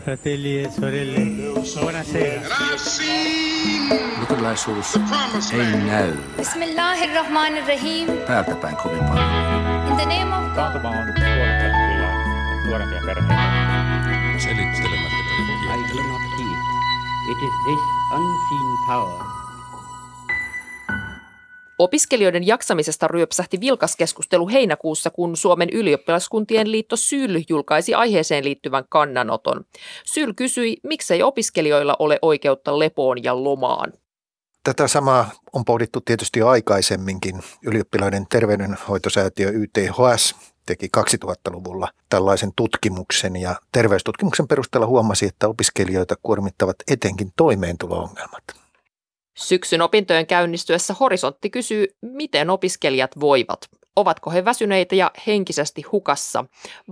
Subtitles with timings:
[0.00, 2.40] fratelli e sorelle, buonasera.
[4.20, 4.96] Luterilaisuus
[5.52, 8.06] ei näy Bismillahirrahmanirrahim.
[8.26, 9.24] päältä päin kovin paljon.
[9.90, 10.54] In the name of God.
[10.54, 12.10] Taantuma on tuonut kyllä
[12.66, 14.38] nuorempia perheitä.
[14.38, 15.20] Selittelemättä
[15.70, 16.60] I do not heed.
[17.30, 17.80] It is this
[18.12, 19.29] unseen power
[21.80, 29.64] Opiskelijoiden jaksamisesta ryöpsähti vilkas keskustelu heinäkuussa, kun Suomen ylioppilaskuntien liitto SYL julkaisi aiheeseen liittyvän kannanoton.
[30.04, 33.92] SYL kysyi, miksei opiskelijoilla ole oikeutta lepoon ja lomaan.
[34.64, 37.42] Tätä samaa on pohdittu tietysti jo aikaisemminkin.
[37.66, 40.34] Ylioppilaiden terveydenhoitosäätiö YTHS
[40.66, 48.59] teki 2000-luvulla tällaisen tutkimuksen ja terveystutkimuksen perusteella huomasi, että opiskelijoita kuormittavat etenkin toimeentulo-ongelmat.
[49.40, 53.68] Syksyn opintojen käynnistyessä Horisontti kysyy, miten opiskelijat voivat.
[53.96, 56.44] Ovatko he väsyneitä ja henkisesti hukassa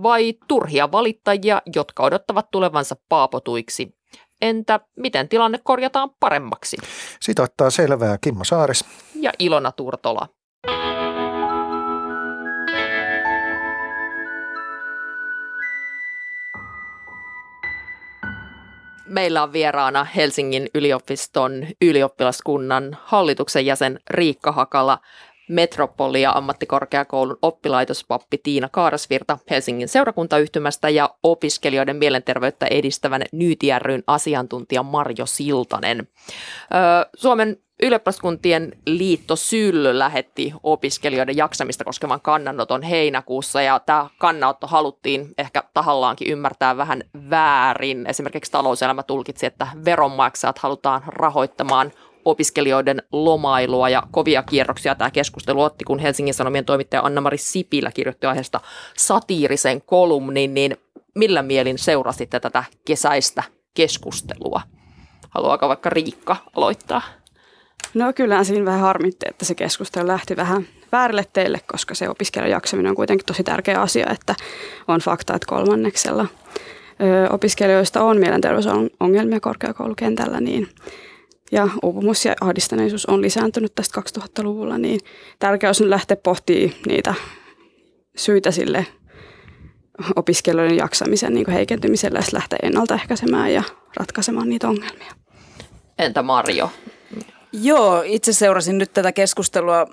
[0.03, 3.95] vai turhia valittajia, jotka odottavat tulevansa paapotuiksi?
[4.41, 6.77] Entä miten tilanne korjataan paremmaksi?
[7.19, 8.85] Siitä ottaa selvää Kimmo Saares.
[9.15, 10.27] Ja Ilona Turtola.
[19.09, 24.99] Meillä on vieraana Helsingin yliopiston ylioppilaskunnan hallituksen jäsen Riikka Hakala,
[25.49, 33.21] Metropolia ammattikorkeakoulun oppilaitospappi Tiina Kaarasvirta Helsingin seurakuntayhtymästä ja opiskelijoiden mielenterveyttä edistävän
[33.79, 36.07] ryn asiantuntija Marjo Siltanen.
[37.15, 45.63] Suomen Ylioppilaskuntien liitto Syll lähetti opiskelijoiden jaksamista koskevan kannanoton heinäkuussa ja tämä kannanotto haluttiin ehkä
[45.73, 48.07] tahallaankin ymmärtää vähän väärin.
[48.07, 51.91] Esimerkiksi talouselämä tulkitsi, että veronmaksajat halutaan rahoittamaan
[52.25, 58.27] opiskelijoiden lomailua ja kovia kierroksia tämä keskustelu otti, kun Helsingin Sanomien toimittaja Anna-Mari Sipilä kirjoitti
[58.27, 58.59] aiheesta
[58.97, 60.77] satiirisen kolumnin, niin
[61.15, 64.61] millä mielin seurasitte tätä kesäistä keskustelua?
[65.29, 67.01] Haluaako vaikka Riikka aloittaa?
[67.93, 72.51] No kyllähän siinä vähän harmitti, että se keskustelu lähti vähän väärille teille, koska se opiskelijan
[72.51, 74.35] jaksaminen on kuitenkin tosi tärkeä asia, että
[74.87, 76.25] on fakta, että kolmanneksella
[77.29, 80.69] opiskelijoista on mielenterveysongelmia korkeakoulukentällä, niin
[81.51, 84.99] ja uupumus ja ahdistuneisuus on lisääntynyt tästä 2000-luvulla, niin
[85.39, 87.13] tärkeää olisi nyt lähteä pohtimaan niitä
[88.17, 88.85] syitä sille
[90.15, 93.63] opiskelijoiden jaksamisen niin heikentymiselle ja lähteä ennaltaehkäisemään ja
[93.95, 95.11] ratkaisemaan niitä ongelmia.
[95.99, 96.71] Entä Marjo?
[97.51, 99.85] Joo, itse seurasin nyt tätä keskustelua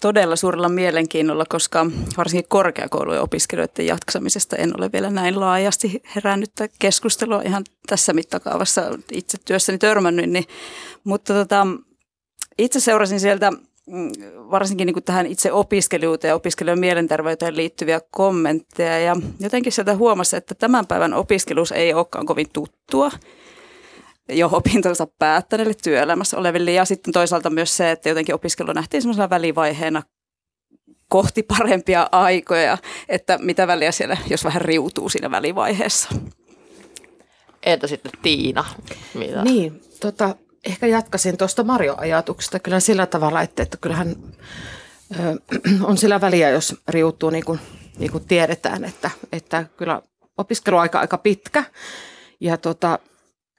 [0.00, 7.42] todella suurella mielenkiinnolla, koska varsinkin korkeakoulujen opiskelijoiden jaksamisesta en ole vielä näin laajasti herännyttä keskustelua
[7.42, 10.30] ihan tässä mittakaavassa itse työssäni törmännyt.
[10.30, 10.44] Niin,
[11.04, 11.66] mutta tota,
[12.58, 14.10] itse seurasin sieltä mm,
[14.50, 18.98] varsinkin niin kuin tähän itse opiskelijuuteen ja opiskelijan mielenterveyteen liittyviä kommentteja.
[18.98, 23.10] Ja jotenkin sieltä huomasi, että tämän päivän opiskelus ei olekaan kovin tuttua
[24.32, 26.72] jo opintonsa päättäneille työelämässä oleville.
[26.72, 30.02] Ja sitten toisaalta myös se, että jotenkin opiskelu nähtiin semmoisena välivaiheena
[31.08, 36.08] kohti parempia aikoja, että mitä väliä siellä, jos vähän riutuu siinä välivaiheessa.
[37.62, 38.64] Entä sitten Tiina?
[39.14, 39.44] Mitä?
[39.44, 44.16] Niin, tota, ehkä jatkasin tuosta Marjo-ajatuksesta kyllä sillä tavalla, että, että kyllähän
[45.20, 45.40] ö,
[45.88, 47.60] on sillä väliä, jos riutuu niin kuin,
[47.98, 50.02] niin kuin tiedetään, että, että kyllä
[50.38, 51.64] opiskeluaika aika pitkä
[52.40, 52.98] ja tota,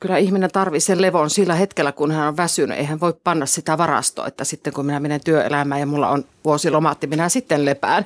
[0.01, 2.77] kyllä ihminen tarvitsee sen levon sillä hetkellä, kun hän on väsynyt.
[2.77, 7.07] Eihän voi panna sitä varastoa, että sitten kun minä menen työelämään ja mulla on vuosilomaatti,
[7.07, 8.05] minä sitten lepään.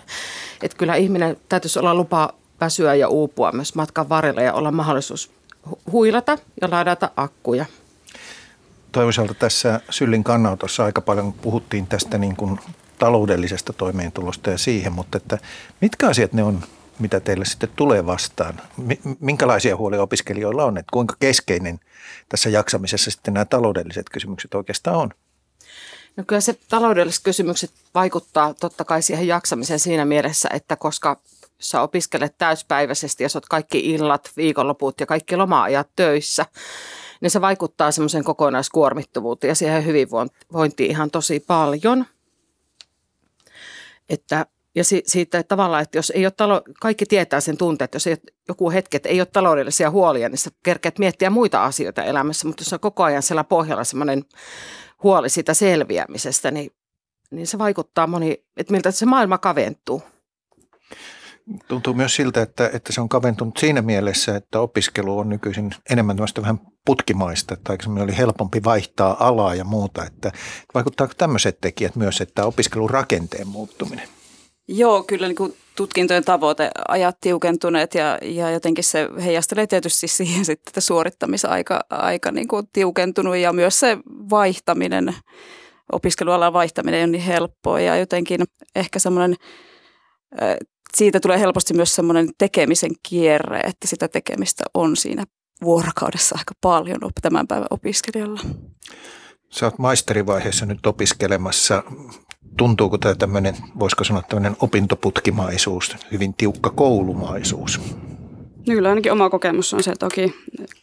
[0.61, 5.31] Että kyllä ihminen täytyisi olla lupa väsyä ja uupua myös matkan varrella ja olla mahdollisuus
[5.91, 7.65] huilata ja ladata akkuja.
[8.91, 12.59] Toisaalta tässä Syllin kannanotossa aika paljon puhuttiin tästä niin kuin
[12.99, 15.37] taloudellisesta toimeentulosta ja siihen, mutta että
[15.81, 16.63] mitkä asiat ne on,
[16.99, 18.61] mitä teille sitten tulee vastaan?
[19.19, 21.79] Minkälaisia huolia opiskelijoilla on, että kuinka keskeinen
[22.29, 25.09] tässä jaksamisessa sitten nämä taloudelliset kysymykset oikeastaan on?
[26.17, 31.21] No kyllä se taloudelliset kysymykset vaikuttaa totta kai siihen jaksamiseen siinä mielessä, että koska
[31.59, 36.45] sä opiskelet täyspäiväisesti ja sä oot kaikki illat, viikonloput ja kaikki loma-ajat töissä,
[37.21, 42.05] niin se vaikuttaa semmoiseen kokonaiskuormittuvuuteen ja siihen hyvinvointiin ihan tosi paljon.
[44.09, 44.45] Että,
[44.75, 47.95] ja si, siitä että tavallaan, että jos ei ole talo, kaikki tietää sen tunteen, että
[47.95, 51.65] jos ei ole joku hetki, että ei ole taloudellisia huolia, niin sä kerkeät miettiä muita
[51.65, 54.23] asioita elämässä, mutta jos on koko ajan siellä pohjalla semmoinen
[55.03, 56.71] huoli siitä selviämisestä, niin,
[57.31, 60.03] niin se vaikuttaa moni, että miltä se maailma kaventuu.
[61.67, 66.17] Tuntuu myös siltä, että, että se on kaventunut siinä mielessä, että opiskelu on nykyisin enemmän
[66.17, 70.05] vähän putkimaista, että aikaisemmin oli helpompi vaihtaa alaa ja muuta.
[70.05, 70.31] Että
[70.73, 74.07] vaikuttaako tämmöiset tekijät myös, että opiskelun rakenteen muuttuminen?
[74.67, 80.45] Joo, kyllä niin kuin tutkintojen tavoite ajat tiukentuneet ja, ja jotenkin se heijastelee tietysti siihen
[80.45, 83.97] sitten, että suorittamisaika aika niin kuin tiukentunut ja myös se
[84.29, 85.15] vaihtaminen,
[85.91, 88.41] opiskelualan vaihtaminen on niin helppoa ja jotenkin
[88.75, 89.35] ehkä semmoinen,
[90.97, 95.23] siitä tulee helposti myös semmoinen tekemisen kierre, että sitä tekemistä on siinä
[95.63, 98.41] vuorokaudessa aika paljon tämän päivän opiskelijalla.
[99.49, 101.83] Sä oot maisterivaiheessa nyt opiskelemassa
[102.57, 107.81] tuntuuko tämä tämmöinen, voisiko sanoa tämmöinen opintoputkimaisuus, hyvin tiukka koulumaisuus?
[108.65, 110.35] Kyllä ainakin oma kokemus on se toki,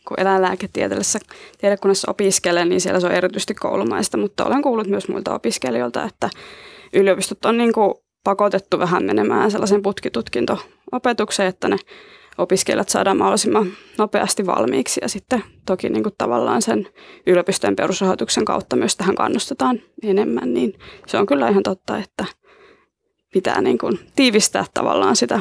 [0.09, 1.19] kun eläinlääketieteellisessä
[1.61, 6.31] tiedekunnassa opiskelen, niin siellä se on erityisesti koulumaista, mutta olen kuullut myös muilta opiskelijoilta, että
[6.93, 7.95] yliopistot on niin kuin
[8.25, 11.77] pakotettu vähän menemään sellaisen putkitutkinto-opetukseen, että ne
[12.39, 13.67] opiskelijat saadaan mahdollisimman
[13.99, 16.89] nopeasti valmiiksi ja sitten toki niin kuin tavallaan sen
[17.27, 22.25] yliopistojen perusrahoituksen kautta myös tähän kannustetaan enemmän, niin se on kyllä ihan totta, että
[23.33, 25.41] pitää niin kuin tiivistää tavallaan sitä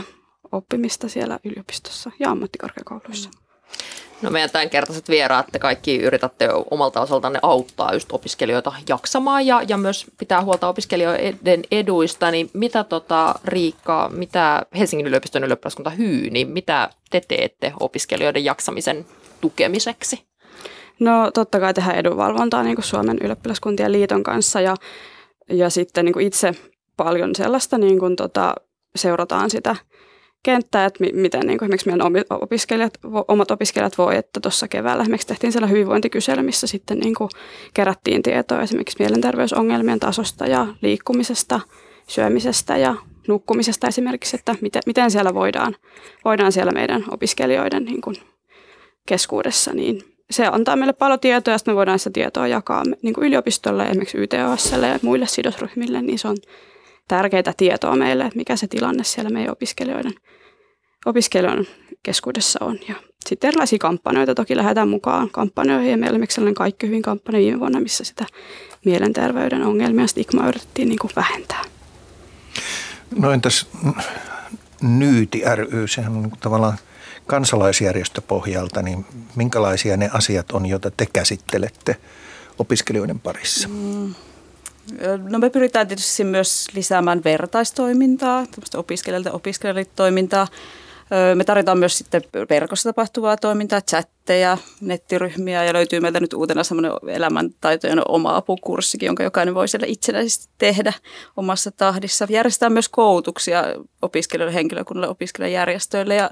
[0.52, 3.30] oppimista siellä yliopistossa ja ammattikorkeakouluissa.
[4.22, 9.78] No meidän tämänkertaiset vieraat, te kaikki yritätte omalta osaltanne auttaa just opiskelijoita jaksamaan ja, ja
[9.78, 16.50] myös pitää huolta opiskelijoiden eduista, niin mitä tota, Riikka, mitä Helsingin yliopiston ylioppilaskunta Hyy, niin
[16.50, 19.06] mitä te teette opiskelijoiden jaksamisen
[19.42, 20.26] tukemiseksi?
[21.00, 24.76] No totta kai tehdään edunvalvontaa niin kuin Suomen ylioppilaskuntien liiton kanssa ja,
[25.50, 26.56] ja sitten niin kuin itse
[26.98, 28.56] paljon sellaista niin kuin tota,
[28.96, 29.76] seurataan sitä–
[30.44, 32.94] kenttää, että miten niin kuin, esimerkiksi meidän opiskelijat,
[33.28, 37.30] omat opiskelijat voi, että tuossa keväällä esimerkiksi tehtiin siellä hyvinvointikysely, missä sitten niin kuin
[37.74, 41.60] kerättiin tietoa esimerkiksi mielenterveysongelmien tasosta ja liikkumisesta,
[42.08, 42.96] syömisestä ja
[43.28, 45.76] nukkumisesta esimerkiksi, että miten, miten siellä voidaan,
[46.26, 48.16] voidaan siellä meidän opiskelijoiden niin kuin
[49.06, 50.02] keskuudessa, niin
[50.32, 53.84] se antaa meille paljon tietoa ja sitten me voidaan sitä tietoa jakaa niin kuin yliopistolle,
[53.84, 56.38] esimerkiksi YTHSlle ja muille sidosryhmille, niin se on
[57.12, 60.14] tärkeää tietoa meille, että mikä se tilanne siellä meidän opiskelijoiden,
[61.06, 61.68] opiskelijoiden
[62.04, 62.80] keskuudessa on.
[62.90, 67.40] Ja sitten erilaisia kampanjoita toki lähdetään mukaan kampanjoihin ja meillä oli sellainen Kaikki hyvin kampanja
[67.40, 68.26] viime vuonna, missä sitä
[68.86, 71.64] mielenterveyden ongelmia stigmaa yritettiin niin kuin vähentää.
[73.16, 73.68] No entäs
[74.82, 76.78] Nyyti ry, sehän on niin tavallaan
[77.28, 79.06] kansalaisjärjestöpohjalta, niin
[79.36, 81.96] minkälaisia ne asiat on, joita te käsittelette
[82.60, 83.68] opiskelijoiden parissa?
[83.68, 84.16] Mm.
[85.30, 88.46] No me pyritään tietysti myös lisäämään vertaistoimintaa,
[88.76, 90.48] opiskelijalta opiskelijalta toimintaa.
[91.36, 96.92] Me tarjotaan myös sitten verkossa tapahtuvaa toimintaa, chatteja, nettiryhmiä ja löytyy meiltä nyt uutena semmoinen
[97.08, 100.94] elämäntaitojen oma apukurssikin, jonka jokainen voi siellä itsenäisesti tehdä
[101.38, 102.28] omassa tahdissa.
[102.30, 103.64] Järjestetään myös koulutuksia
[104.02, 106.30] opiskelijoille, henkilökunnalle, opiskelijajärjestöille ja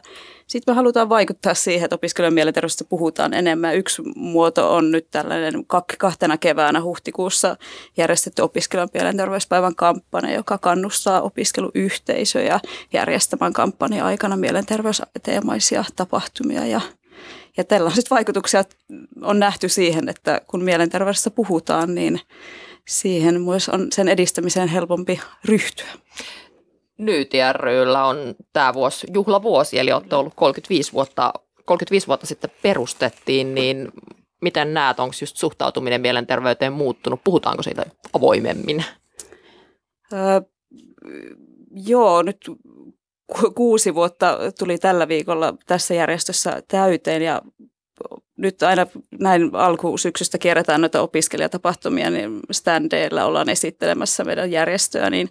[0.49, 3.75] sitten me halutaan vaikuttaa siihen, että opiskelijan mielenterveydestä puhutaan enemmän.
[3.75, 5.65] Yksi muoto on nyt tällainen
[5.97, 7.57] kahtena keväänä huhtikuussa
[7.97, 12.59] järjestetty opiskelijan mielenterveyspäivän kampanja, joka kannustaa opiskeluyhteisöjä
[12.93, 16.81] järjestämään kampanjan aikana mielenterveysteemaisia tapahtumia ja
[17.57, 18.77] ja tällaiset vaikutukset
[19.21, 22.21] on nähty siihen, että kun mielenterveydestä puhutaan, niin
[22.87, 25.87] siihen myös on sen edistämiseen helpompi ryhtyä.
[26.99, 31.33] Nyt ryllä on tämä vuosi juhlavuosi, eli olette ollut 35 vuotta,
[31.65, 33.91] 35 vuotta sitten perustettiin, niin
[34.41, 37.23] miten näet, onko just suhtautuminen mielenterveyteen muuttunut?
[37.23, 38.85] Puhutaanko siitä avoimemmin?
[40.13, 40.41] Öö,
[41.71, 42.37] joo, nyt
[43.55, 47.41] kuusi vuotta tuli tällä viikolla tässä järjestössä täyteen ja
[48.37, 48.87] nyt aina
[49.19, 55.29] näin alkusyksystä kierretään noita opiskelijatapahtumia, niin standeilla ollaan esittelemässä meidän järjestöä, niin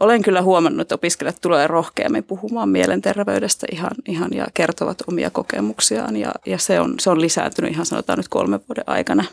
[0.00, 6.16] olen kyllä huomannut, että opiskelijat tulee rohkeammin puhumaan mielenterveydestä ihan, ihan ja kertovat omia kokemuksiaan
[6.16, 9.24] ja, ja se, on, se on lisääntynyt ihan sanotaan nyt kolmen vuoden aikana.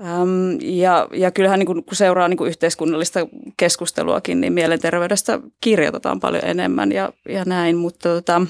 [0.00, 3.20] Öm, ja, ja kyllähän niin kun, kun seuraa niin kun yhteiskunnallista
[3.56, 8.46] keskusteluakin, niin mielenterveydestä kirjoitetaan paljon enemmän ja, ja näin, mutta tota,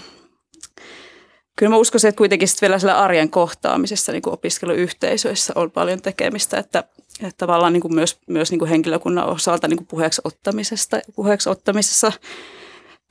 [1.57, 6.59] kyllä mä uskoisin, että kuitenkin sitten vielä sillä arjen kohtaamisessa niin opiskeluyhteisöissä on paljon tekemistä,
[6.59, 6.85] että,
[7.21, 11.49] että tavallaan niin kuin myös, myös niin kuin henkilökunnan osalta niin kuin puheeksi, ottamisesta, puheeksi
[11.49, 12.13] ottamisessa,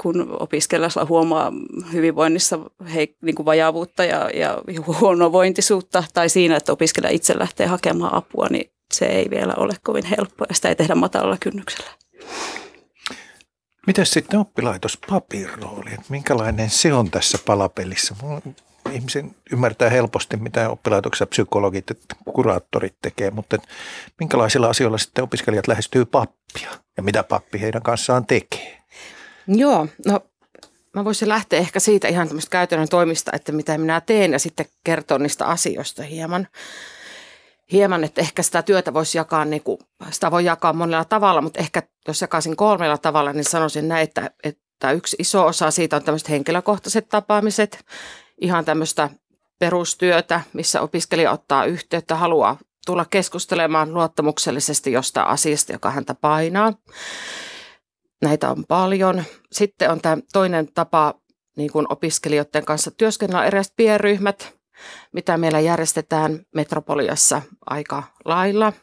[0.02, 1.54] kun opiskelijalla huomaa
[1.94, 2.60] hyvinvoinnissa
[2.94, 4.58] hei, niin kuin vajaavuutta ja, ja
[5.02, 10.06] huonovointisuutta tai siinä, että opiskelija itse lähtee hakemaan apua, niin se ei vielä ole kovin
[10.06, 11.92] helppoa ja sitä ei tehdä matalalla kynnyksellä.
[13.88, 15.00] Miten sitten oppilaitos
[15.62, 15.92] rooli?
[16.10, 18.16] Minkälainen se on tässä palapelissä?
[18.92, 21.96] Ihmisen ymmärtää helposti, mitä oppilaitoksessa psykologit ja
[22.34, 23.58] kuraattorit tekee, mutta
[24.20, 28.82] minkälaisilla asioilla sitten opiskelijat lähestyy pappia ja mitä pappi heidän kanssaan tekee?
[29.48, 30.20] Joo, no
[30.96, 34.66] mä voisin lähteä ehkä siitä ihan tämmöistä käytännön toimista, että mitä minä teen ja sitten
[34.84, 36.48] kertoa niistä asioista hieman.
[37.72, 41.60] hieman, että ehkä sitä työtä voisi jakaa, niin kuin, sitä voi jakaa monella tavalla, mutta
[41.60, 46.04] ehkä jos jakaisin kolmella tavalla, niin sanoisin näin, että, että yksi iso osa siitä on
[46.04, 47.86] tämmöiset henkilökohtaiset tapaamiset,
[48.42, 49.10] ihan tämmöistä
[49.60, 56.74] perustyötä, missä opiskelija ottaa yhteyttä, haluaa tulla keskustelemaan luottamuksellisesti jostain asiasta, joka häntä painaa.
[58.22, 59.24] Näitä on paljon.
[59.52, 61.14] Sitten on tämä toinen tapa
[61.58, 64.54] niin kuin opiskelijoiden kanssa työskennellä eräät pienryhmät,
[65.14, 68.74] mitä meillä järjestetään Metropoliassa aika lailla.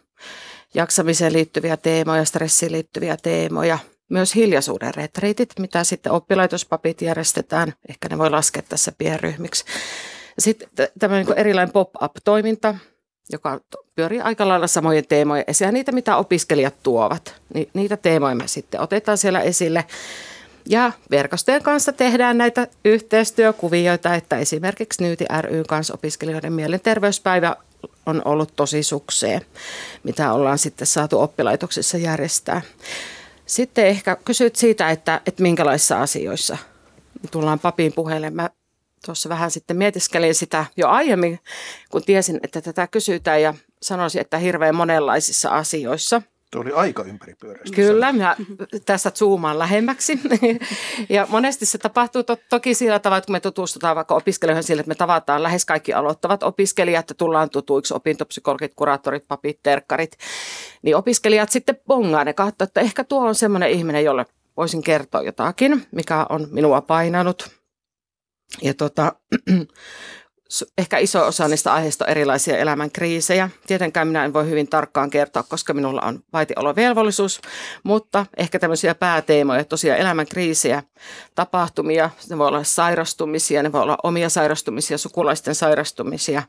[0.74, 7.72] Jaksamiseen liittyviä teemoja, stressiin liittyviä teemoja, myös hiljaisuuden retriitit, mitä sitten oppilaitospapit järjestetään.
[7.88, 9.64] Ehkä ne voi laskea tässä pienryhmiksi.
[10.38, 12.74] Sitten tämmöinen niin erilainen pop-up-toiminta,
[13.32, 13.60] joka
[13.94, 15.72] pyörii aika lailla samojen teemojen esillä.
[15.72, 19.84] Niitä, mitä opiskelijat tuovat, niin niitä teemoja me sitten otetaan siellä esille.
[20.66, 27.56] Ja verkostojen kanssa tehdään näitä yhteistyökuvioita, että esimerkiksi Nyyti ry kanssa opiskelijoiden mielenterveyspäivä
[28.06, 29.40] on ollut tosi sukseen,
[30.02, 32.62] mitä ollaan sitten saatu oppilaitoksissa järjestää.
[33.48, 36.56] Sitten ehkä kysyt siitä, että, että minkälaisissa asioissa
[37.30, 38.30] tullaan papin puheelle.
[38.30, 38.50] Mä
[39.06, 41.40] tuossa vähän sitten mietiskelin sitä jo aiemmin,
[41.90, 47.76] kun tiesin, että tätä kysytään ja sanoisin, että hirveän monenlaisissa asioissa– Tuo oli aika ympäripyöreästi.
[47.76, 48.36] Kyllä, mä
[48.86, 50.20] tässä zoomaan lähemmäksi.
[51.08, 54.80] ja monesti se tapahtuu to- toki sillä tavalla, että kun me tutustutaan vaikka opiskelijoihin sille,
[54.80, 60.16] että me tavataan lähes kaikki aloittavat opiskelijat, että tullaan tutuiksi opintopsykologit, kuraattorit, papit, terkkarit,
[60.82, 64.26] niin opiskelijat sitten bongaa ne katsoo, että ehkä tuo on semmoinen ihminen, jolle
[64.56, 67.50] voisin kertoa jotakin, mikä on minua painanut.
[68.62, 69.12] Ja tota,
[70.78, 73.50] ehkä iso osa niistä aiheista on erilaisia elämän kriisejä.
[73.66, 77.40] Tietenkään minä en voi hyvin tarkkaan kertoa, koska minulla on vaitiolovelvollisuus,
[77.82, 80.82] mutta ehkä tämmöisiä pääteemoja, tosiaan elämän kriisejä,
[81.34, 86.42] tapahtumia, ne voi olla sairastumisia, ne voi olla omia sairastumisia, sukulaisten sairastumisia,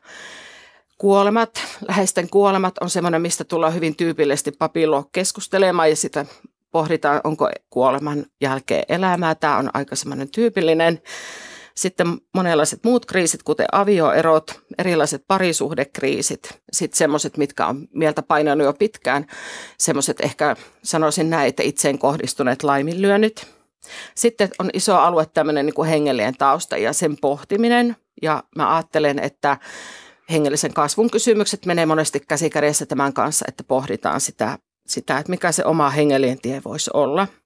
[0.98, 6.26] kuolemat, läheisten kuolemat on semmoinen, mistä tullaan hyvin tyypillisesti papillo keskustelemaan ja sitä
[6.70, 9.34] pohditaan, onko kuoleman jälkeen elämää.
[9.34, 11.02] Tämä on aika semmoinen tyypillinen.
[11.80, 18.72] Sitten monenlaiset muut kriisit, kuten avioerot, erilaiset parisuhdekriisit, sitten semmoiset, mitkä on mieltä painanut jo
[18.72, 19.26] pitkään,
[19.78, 23.46] semmoiset ehkä sanoisin näin, että itseen kohdistuneet laiminlyönnit.
[24.14, 27.96] Sitten on iso alue tämmöinen niin hengellinen tausta ja sen pohtiminen.
[28.22, 29.56] Ja mä ajattelen, että
[30.30, 35.64] hengellisen kasvun kysymykset menee monesti käsikädessä tämän kanssa, että pohditaan sitä, sitä että mikä se
[35.64, 37.28] oma hengellinen tie voisi olla–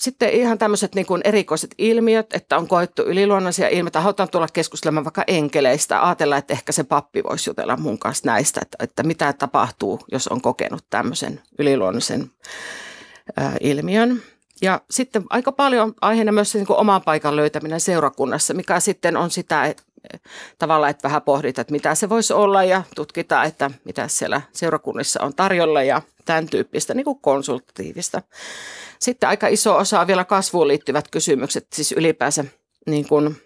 [0.00, 4.00] sitten ihan tämmöiset niin kuin erikoiset ilmiöt, että on koettu yliluonnollisia ilmiöitä.
[4.00, 6.06] Halutaan tulla keskustelemaan vaikka enkeleistä.
[6.06, 10.28] Ajatella, että ehkä se pappi voisi jutella mun kanssa näistä, että, että mitä tapahtuu, jos
[10.28, 12.30] on kokenut tämmöisen yliluonnollisen
[13.36, 14.22] ää, ilmiön.
[14.62, 19.30] Ja sitten aika paljon aiheena myös se niin oman paikan löytäminen seurakunnassa, mikä sitten on
[19.30, 19.82] sitä että
[20.58, 25.22] tavalla, että vähän pohditaan, että mitä se voisi olla ja tutkitaan, että mitä siellä seurakunnissa
[25.22, 28.22] on tarjolla ja tämän tyyppistä niin kuin konsultatiivista.
[28.98, 32.44] Sitten aika iso osa on vielä kasvuun liittyvät kysymykset, siis ylipäänsä
[32.86, 33.36] niin kuin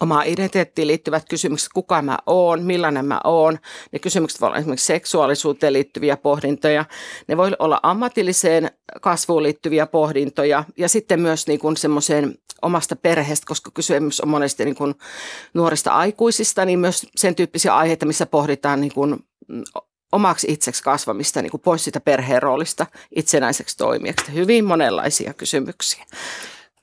[0.00, 3.58] omaa identiteettiin liittyvät kysymykset, kuka mä oon, millainen mä oon.
[3.92, 6.84] Ne kysymykset voivat olla esimerkiksi seksuaalisuuteen liittyviä pohdintoja.
[7.28, 13.46] Ne voi olla ammatilliseen kasvuun liittyviä pohdintoja ja sitten myös niin kuin semmoiseen omasta perheestä,
[13.46, 14.94] koska kysymys on monesti niin kuin
[15.54, 19.24] nuorista aikuisista, niin myös sen tyyppisiä aiheita, missä pohditaan niin kuin
[20.12, 22.86] omaksi itseksi kasvamista niin kuin pois siitä perheen roolista
[23.16, 24.34] itsenäiseksi toimijaksi.
[24.34, 26.04] Hyvin monenlaisia kysymyksiä.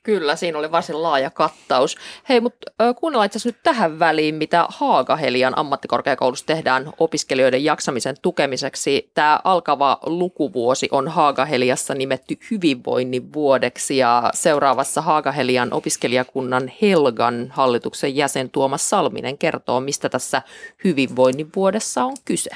[0.06, 1.98] Kyllä, siinä oli varsin laaja kattaus.
[2.30, 9.12] Hei, mutta kuunnellaan itse nyt tähän väliin, mitä Haagahelian ammattikorkeakoulussa tehdään opiskelijoiden jaksamisen tukemiseksi.
[9.14, 18.50] Tämä alkava lukuvuosi on Haagaheliassa nimetty hyvinvoinnin vuodeksi ja seuraavassa Haagahelian opiskelijakunnan Helgan hallituksen jäsen
[18.50, 20.42] Tuomas Salminen kertoo, mistä tässä
[20.84, 22.50] hyvinvoinnin vuodessa on kyse.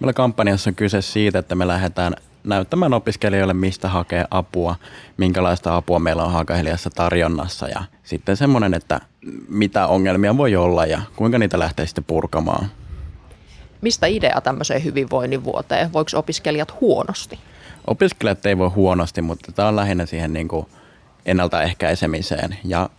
[0.00, 2.14] Meillä kampanjassa on kyse siitä, että me lähdetään
[2.44, 4.74] näyttämään opiskelijoille, mistä hakee apua,
[5.16, 9.00] minkälaista apua meillä on Haakaheliassa tarjonnassa ja sitten semmoinen, että
[9.48, 12.70] mitä ongelmia voi olla ja kuinka niitä lähtee sitten purkamaan.
[13.80, 15.92] Mistä idea tämmöiseen hyvinvoinnin vuoteen?
[15.92, 17.38] Voiko opiskelijat huonosti?
[17.86, 20.66] Opiskelijat ei voi huonosti, mutta tämä on lähinnä siihen niin kuin
[21.26, 22.90] ennaltaehkäisemiseen ja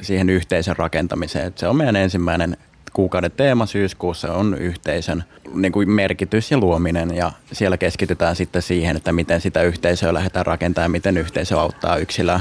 [0.00, 1.52] siihen yhteisön rakentamiseen.
[1.56, 2.56] Se on meidän ensimmäinen
[2.92, 8.96] kuukauden teema syyskuussa on yhteisön niin kuin merkitys ja luominen ja siellä keskitytään sitten siihen,
[8.96, 12.40] että miten sitä yhteisöä lähdetään rakentamaan, miten yhteisö auttaa yksilöä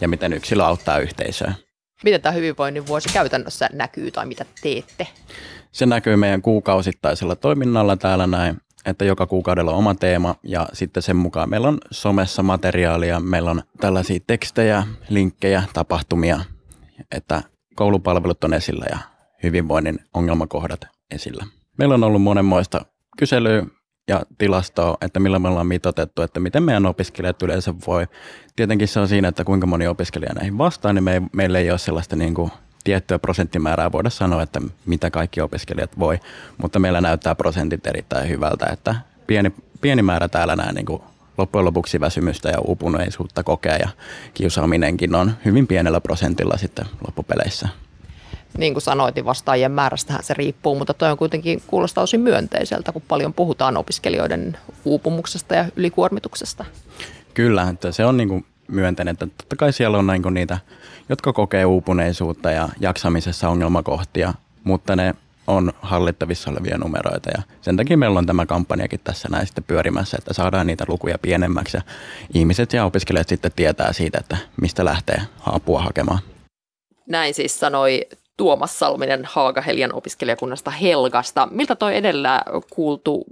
[0.00, 1.54] ja miten yksilö auttaa yhteisöä.
[2.04, 5.06] Miten tämä hyvinvoinnin vuosi käytännössä näkyy tai mitä teette?
[5.72, 11.02] Se näkyy meidän kuukausittaisella toiminnalla täällä näin, että joka kuukaudella on oma teema ja sitten
[11.02, 16.40] sen mukaan meillä on somessa materiaalia, meillä on tällaisia tekstejä, linkkejä, tapahtumia,
[17.10, 17.42] että
[17.74, 18.98] koulupalvelut on esillä ja
[19.42, 20.80] hyvinvoinnin ongelmakohdat
[21.10, 21.46] esillä.
[21.78, 22.84] meillä on ollut monenmoista
[23.16, 23.66] kyselyä
[24.08, 28.06] ja tilastoa, että millä me ollaan mitotettu, että miten meidän opiskelijat yleensä voi.
[28.56, 31.70] Tietenkin se on siinä, että kuinka moni opiskelija näihin vastaa, niin me ei, meillä ei
[31.70, 32.50] ole sellaista niin kuin
[32.84, 36.20] tiettyä prosenttimäärää voida sanoa, että mitä kaikki opiskelijat voi,
[36.58, 38.94] mutta meillä näyttää prosentit erittäin hyvältä, että
[39.26, 41.02] pieni, pieni määrä täällä nämä niin kuin
[41.38, 43.88] loppujen lopuksi väsymystä ja uupuneisuutta kokea ja
[44.34, 47.68] kiusaaminenkin on hyvin pienellä prosentilla sitten loppupeleissä.
[48.58, 52.92] Niin kuin sanoit, niin vastaajien määrästähän se riippuu, mutta toi on kuitenkin kuulostaa osin myönteiseltä,
[52.92, 56.64] kun paljon puhutaan opiskelijoiden uupumuksesta ja ylikuormituksesta.
[57.34, 60.58] Kyllä, että se on niin kuin myönteinen, että totta kai siellä on niin kuin niitä,
[61.08, 65.14] jotka kokee uupuneisuutta ja jaksamisessa ongelmakohtia, mutta ne
[65.46, 70.16] on hallittavissa olevia numeroita ja sen takia meillä on tämä kampanjakin tässä näin sitten pyörimässä,
[70.18, 71.82] että saadaan niitä lukuja pienemmäksi ja
[72.34, 76.18] ihmiset ja opiskelijat sitten tietää siitä, että mistä lähtee apua hakemaan.
[77.08, 78.06] Näin siis sanoi
[78.40, 81.48] Tuomas Salminen Haagaheljan opiskelijakunnasta Helgasta.
[81.50, 83.24] Miltä toi edellä kuultu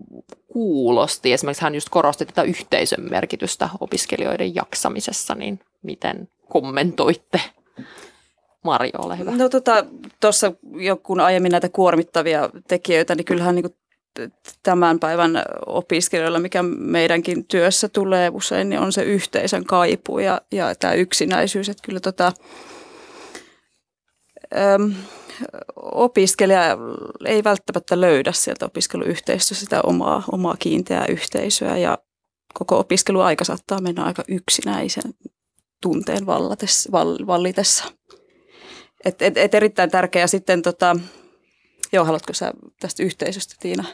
[0.52, 1.32] kuulosti?
[1.32, 7.40] Esimerkiksi hän just korosti tätä yhteisön merkitystä opiskelijoiden jaksamisessa, niin miten kommentoitte?
[8.64, 9.30] Marjo, ole hyvä.
[9.30, 9.48] No
[10.20, 13.74] tuossa tota, jo kun aiemmin näitä kuormittavia tekijöitä, niin kyllähän niin
[14.62, 20.74] tämän päivän opiskelijoilla, mikä meidänkin työssä tulee usein, niin on se yhteisön kaipu ja, ja
[20.74, 21.68] tämä yksinäisyys.
[21.68, 22.32] Että kyllä tota,
[24.56, 24.94] äm,
[25.76, 26.78] opiskelija
[27.24, 31.98] ei välttämättä löydä sieltä opiskeluyhteisöstä sitä omaa, omaa kiinteää yhteisöä ja
[32.54, 35.14] koko opiskeluaika saattaa mennä aika yksinäisen
[35.82, 36.92] tunteen vallatessa,
[37.26, 37.84] vallitessa.
[39.04, 40.96] Et, et, et erittäin tärkeää sitten, tota,
[41.92, 43.84] joo, haluatko sä tästä yhteisöstä Tiina?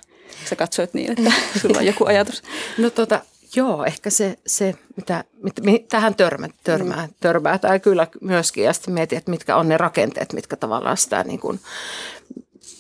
[0.45, 1.33] Sä katsoit niin, että
[1.63, 2.43] sulla on joku ajatus.
[2.79, 3.21] No tota,
[3.57, 7.15] joo, ehkä se, se mitä, mit, mit, tähän törmä, törmää, mm.
[7.21, 11.25] törmää tai kyllä myöskin ja sitten mietin, että mitkä on ne rakenteet, mitkä tavallaan sitä
[11.25, 11.61] niin kuin,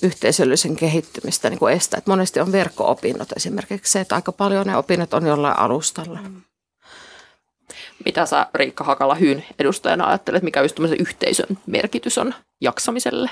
[0.02, 1.98] yhteisöllisen kehittymistä niin kuin estää.
[1.98, 6.18] Et monesti on verkko-opinnot esimerkiksi se, että aika paljon ne opinnot on jollain alustalla.
[6.22, 6.42] Mm.
[8.04, 13.30] Mitä sä Riikka Hakala Hyyn edustajana ajattelet, mikä just yhteisön merkitys on jaksamiselle?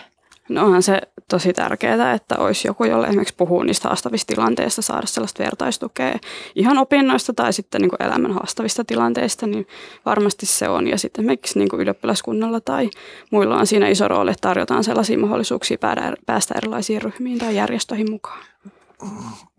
[0.49, 5.07] No onhan se tosi tärkeää, että olisi joku, jolle esimerkiksi puhuu niistä haastavista tilanteista, saada
[5.07, 6.19] sellaista vertaistukea
[6.55, 9.67] ihan opinnoista tai sitten niin kuin elämän haastavista tilanteista, niin
[10.07, 10.89] varmasti se on.
[10.89, 12.91] Ja sitten esimerkiksi niin kuin ylioppilaskunnalla tai
[13.31, 15.79] muilla on siinä iso rooli, että tarjotaan sellaisia mahdollisuuksia
[16.27, 18.45] päästä erilaisiin ryhmiin tai järjestöihin mukaan.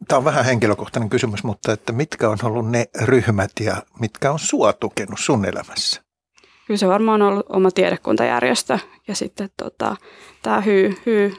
[0.07, 4.39] Tämä on vähän henkilökohtainen kysymys, mutta että mitkä on ollut ne ryhmät ja mitkä on
[4.39, 6.01] sua tukenut sun elämässä?
[6.67, 9.95] Kyllä se varmaan on ollut oma tiedekuntajärjestö ja sitten tota,
[10.41, 11.33] tämä hyy, hyy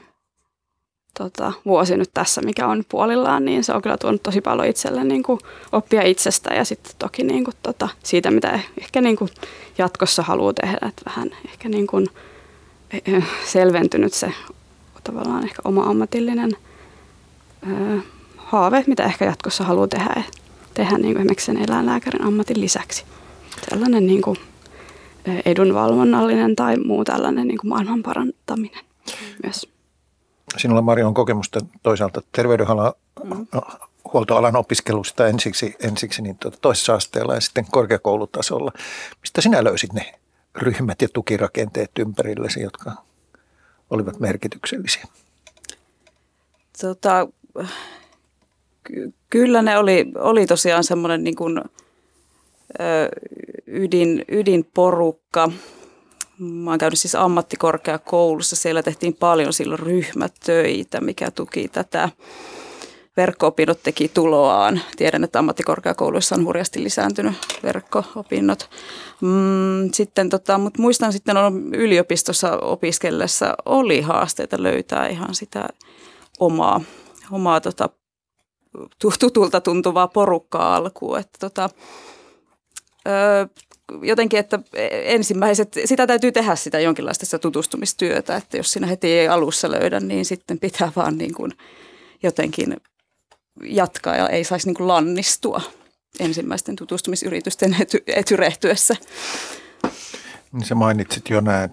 [1.19, 5.05] tota, vuosi nyt tässä, mikä on puolillaan, niin se on kyllä tuonut tosi paljon itselle
[5.05, 5.41] niin kuin
[5.73, 9.31] oppia itsestä ja sitten toki niin kuin, tota, siitä, mitä ehkä niin kuin
[9.79, 12.07] jatkossa haluaa tehdä, että vähän ehkä niin kuin
[12.91, 14.33] e, e, selventynyt se
[15.05, 16.57] tavallaan ehkä oma ammatillinen–
[18.37, 20.23] haave, mitä ehkä jatkossa haluaa tehdä,
[20.75, 23.05] tehdä niin kuin esimerkiksi sen eläinlääkärin ammatin lisäksi.
[23.71, 24.37] Sellainen niin kuin
[25.45, 28.85] edunvalvonnallinen tai muu tällainen niin kuin maailman parantaminen
[29.43, 29.69] myös.
[30.57, 32.93] Sinulla Mari on kokemusta toisaalta terveydenhuollon
[33.25, 33.47] mm.
[34.13, 38.73] huoltoalan opiskelusta ensiksi, ensiksi niin tuota toisessa asteella ja sitten korkeakoulutasolla.
[39.21, 40.15] Mistä sinä löysit ne
[40.55, 42.93] ryhmät ja tukirakenteet ympärillesi, jotka
[43.91, 45.05] olivat merkityksellisiä?
[46.81, 47.29] Tota,
[48.85, 51.59] ky- kyllä ne oli, oli tosiaan semmoinen niin kuin,
[52.81, 53.09] ö,
[53.67, 55.51] ydin, ydinporukka.
[56.39, 62.09] Mä oon käynyt siis ammattikorkeakoulussa, siellä tehtiin paljon silloin ryhmätöitä, mikä tuki tätä.
[63.17, 64.81] Verkko-opinnot teki tuloaan.
[64.97, 68.71] Tiedän, että ammattikorkeakouluissa on hurjasti lisääntynyt verkko-opinnot.
[69.21, 75.69] Mm, sitten tota, mutta muistan sitten on yliopistossa opiskellessa oli haasteita löytää ihan sitä
[76.41, 76.81] omaa,
[77.31, 77.89] omaa tota,
[79.21, 81.19] tutulta tuntuvaa porukkaa alkuun.
[81.19, 81.71] Että tota,
[84.03, 84.59] jotenkin, että
[85.05, 90.01] ensimmäiset, sitä täytyy tehdä sitä jonkinlaista sitä tutustumistyötä, että jos sinä heti ei alussa löydä,
[90.01, 91.53] niin sitten pitää vaan niin kuin
[92.23, 92.77] jotenkin
[93.63, 95.61] jatkaa ja ei saisi niin kuin lannistua
[96.21, 98.97] ensimmäisten tutustumisyritysten ety, etyrehtyessä.
[100.53, 101.69] Niin sä mainitsit jo nämä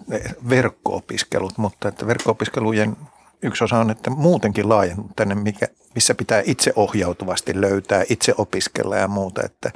[0.50, 2.98] verkko-opiskelut, mutta että verkko-opiskelujen
[3.44, 8.96] yksi osa on, että muutenkin laajennut tänne, mikä, missä pitää itse ohjautuvasti löytää, itse opiskella
[8.96, 9.42] ja muuta.
[9.46, 9.72] Että,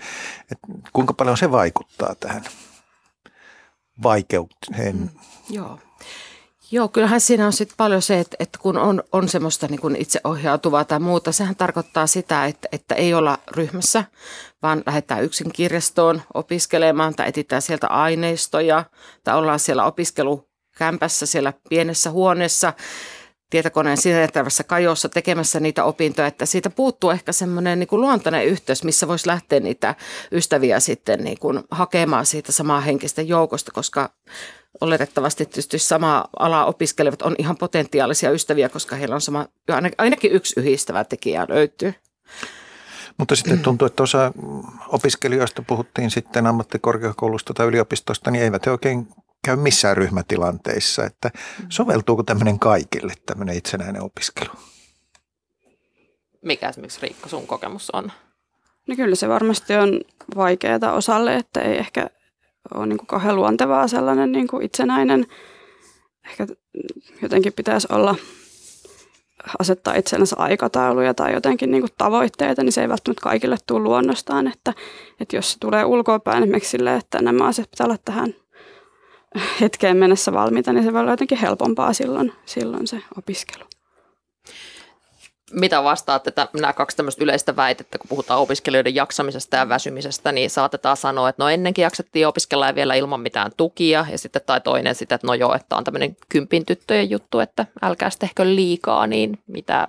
[0.51, 2.43] että kuinka paljon se vaikuttaa tähän
[4.04, 4.95] vaikeuteen?
[4.95, 5.10] Mm,
[5.49, 5.80] joo.
[6.71, 9.95] Joo, kyllähän siinä on sitten paljon se, että, että kun on, on semmoista niin kuin
[9.95, 14.04] itseohjautuvaa tai muuta, sehän tarkoittaa sitä, että, että ei olla ryhmässä,
[14.62, 18.84] vaan lähdetään yksin kirjastoon opiskelemaan tai etsitään sieltä aineistoja
[19.23, 22.73] tai ollaan siellä opiskelukämpässä siellä pienessä huoneessa
[23.49, 29.08] tietokoneen sisääntävässä kajossa tekemässä niitä opintoja, että siitä puuttuu ehkä semmoinen niin luontainen yhteys, missä
[29.08, 29.95] voisi lähteä niitä
[30.31, 34.10] ystäviä sitten niin kuin hakemaan siitä samaa henkistä joukosta, koska
[34.81, 39.47] oletettavasti tietysti sama ala opiskelevat on ihan potentiaalisia ystäviä, koska heillä on sama,
[39.97, 41.93] ainakin yksi yhdistävä tekijä löytyy.
[43.17, 44.31] Mutta sitten tuntuu, että osa
[44.88, 49.08] opiskelijoista puhuttiin sitten ammattikorkeakoulusta tai yliopistosta, niin eivät he oikein
[49.45, 51.03] käy missään ryhmätilanteissa.
[51.03, 51.31] Että
[51.69, 54.49] soveltuuko tämmöinen kaikille, tämmöinen itsenäinen opiskelu?
[56.41, 58.12] Mikä esimerkiksi Riikka sun kokemus on?
[58.88, 60.01] No kyllä se varmasti on
[60.36, 62.10] vaikeaa osalle, että ei ehkä
[62.73, 65.25] ole niin kuin kauhean luontevaa sellainen niin kuin itsenäinen.
[66.25, 66.47] Ehkä
[67.21, 68.15] jotenkin pitäisi olla
[69.60, 74.47] asettaa itsellensä aikatauluja tai jotenkin niin kuin tavoitteita, niin se ei välttämättä kaikille tule luonnostaan.
[74.47, 74.73] Että,
[75.19, 78.34] että jos se tulee ulkoapäin esimerkiksi sille, että nämä asiat pitää olla tähän
[79.62, 83.63] hetkeen mennessä valmiita, niin se voi olla jotenkin helpompaa silloin, silloin se opiskelu.
[85.52, 90.50] Mitä vastaatte että nämä kaksi tämmöistä yleistä väitettä, kun puhutaan opiskelijoiden jaksamisesta ja väsymisestä, niin
[90.50, 94.62] saatetaan sanoa, että no ennenkin jaksettiin opiskella ja vielä ilman mitään tukia, ja sitten tai
[94.62, 99.08] toinen sitä, että no joo, että on tämmöinen kympin tyttöjen juttu, että älkää tehkö liikaa,
[99.08, 99.88] niin mitä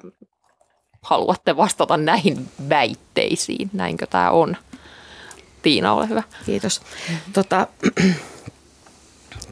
[1.03, 4.57] haluatte vastata näihin väitteisiin, näinkö tämä on?
[5.63, 6.23] Tiina, ole hyvä.
[6.47, 6.83] Kiitos.
[7.33, 7.67] Tota,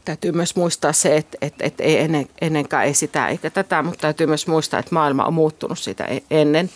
[0.05, 4.01] täytyy myös muistaa se, että, että, että ei ennen, ennenkään ei sitä eikä tätä, mutta
[4.01, 6.69] täytyy myös muistaa, että maailma on muuttunut sitä e-, ennen.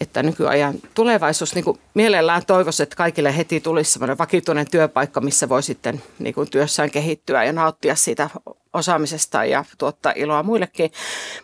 [0.00, 5.48] Että nykyajan tulevaisuus, niin kuin mielellään toivoisi, että kaikille heti tulisi sellainen vakituinen työpaikka, missä
[5.48, 8.30] voi sitten niin kuin työssään kehittyä ja nauttia siitä
[8.72, 10.92] osaamisesta ja tuottaa iloa muillekin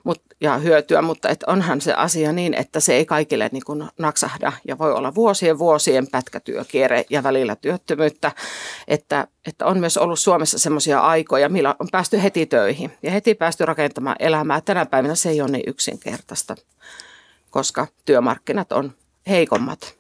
[0.05, 3.85] mut, ja hyötyä, mutta et onhan se asia niin, että se ei kaikille niin kuin
[3.99, 8.33] naksahda ja voi olla vuosien vuosien pätkätyökierre ja välillä työttömyyttä,
[8.89, 13.35] että, että on myös ollut Suomessa semmoisia aikoja, millä on päästy heti töihin ja heti
[13.35, 14.61] päästy rakentamaan elämää.
[14.61, 16.55] Tänä päivänä se ei ole niin yksinkertaista,
[17.55, 18.93] koska työmarkkinat on
[19.29, 19.97] heikommat.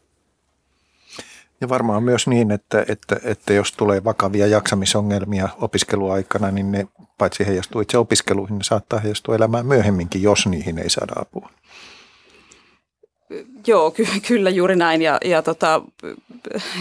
[1.61, 6.87] Ja varmaan myös niin, että, että, että jos tulee vakavia jaksamisongelmia opiskeluaikana, niin ne
[7.19, 11.51] paitsi heijastuu itse opiskeluihin, ne saattaa heijastua elämään myöhemminkin, jos niihin ei saada apua.
[13.67, 15.03] Joo, ky- kyllä juuri näin.
[15.03, 15.83] Ja, ja tota,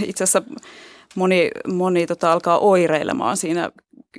[0.05, 0.41] itse asiassa
[1.15, 3.71] moni, moni tota, alkaa oireilemaan siinä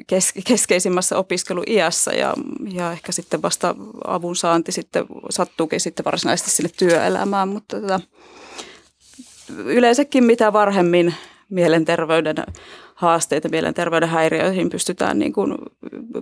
[0.06, 2.34] kes- keskeisimmässä opiskeluiässä ja,
[2.68, 3.74] ja ehkä sitten vasta
[4.06, 8.00] avun saanti sitten sattuukin sitten varsinaisesti sinne työelämään, mutta tota,
[9.56, 11.14] yleensäkin mitä varhemmin
[11.50, 12.36] mielenterveyden
[12.94, 15.54] haasteita, mielenterveyden häiriöihin pystytään niin kuin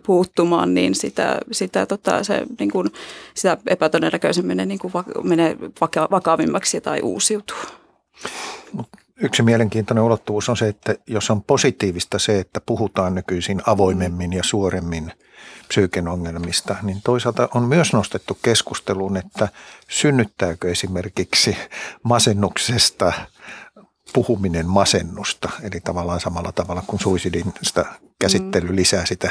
[0.06, 2.88] puuttumaan, niin sitä, sitä, tota, se, niin kuin,
[3.34, 5.56] sitä epätodennäköisemmin ne niin kuin menee
[6.10, 7.56] vakavimmaksi tai uusiutuu.
[9.22, 14.42] Yksi mielenkiintoinen ulottuvuus on se, että jos on positiivista se, että puhutaan nykyisin avoimemmin ja
[14.42, 15.12] suoremmin
[15.68, 19.48] psyyken ongelmista, niin toisaalta on myös nostettu keskusteluun, että
[19.88, 21.56] synnyttääkö esimerkiksi
[22.02, 23.12] masennuksesta
[24.12, 27.84] puhuminen masennusta, eli tavallaan samalla tavalla kuin suicidin sitä
[28.20, 28.76] käsittely mm.
[28.76, 29.30] lisää sitä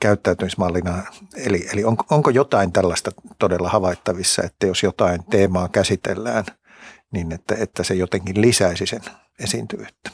[0.00, 1.02] käyttäytymismallina.
[1.36, 6.44] Eli, eli on, onko jotain tällaista todella havaittavissa, että jos jotain teemaa käsitellään,
[7.10, 9.02] niin että, että se jotenkin lisäisi sen
[9.38, 10.10] esiintyvyyttä?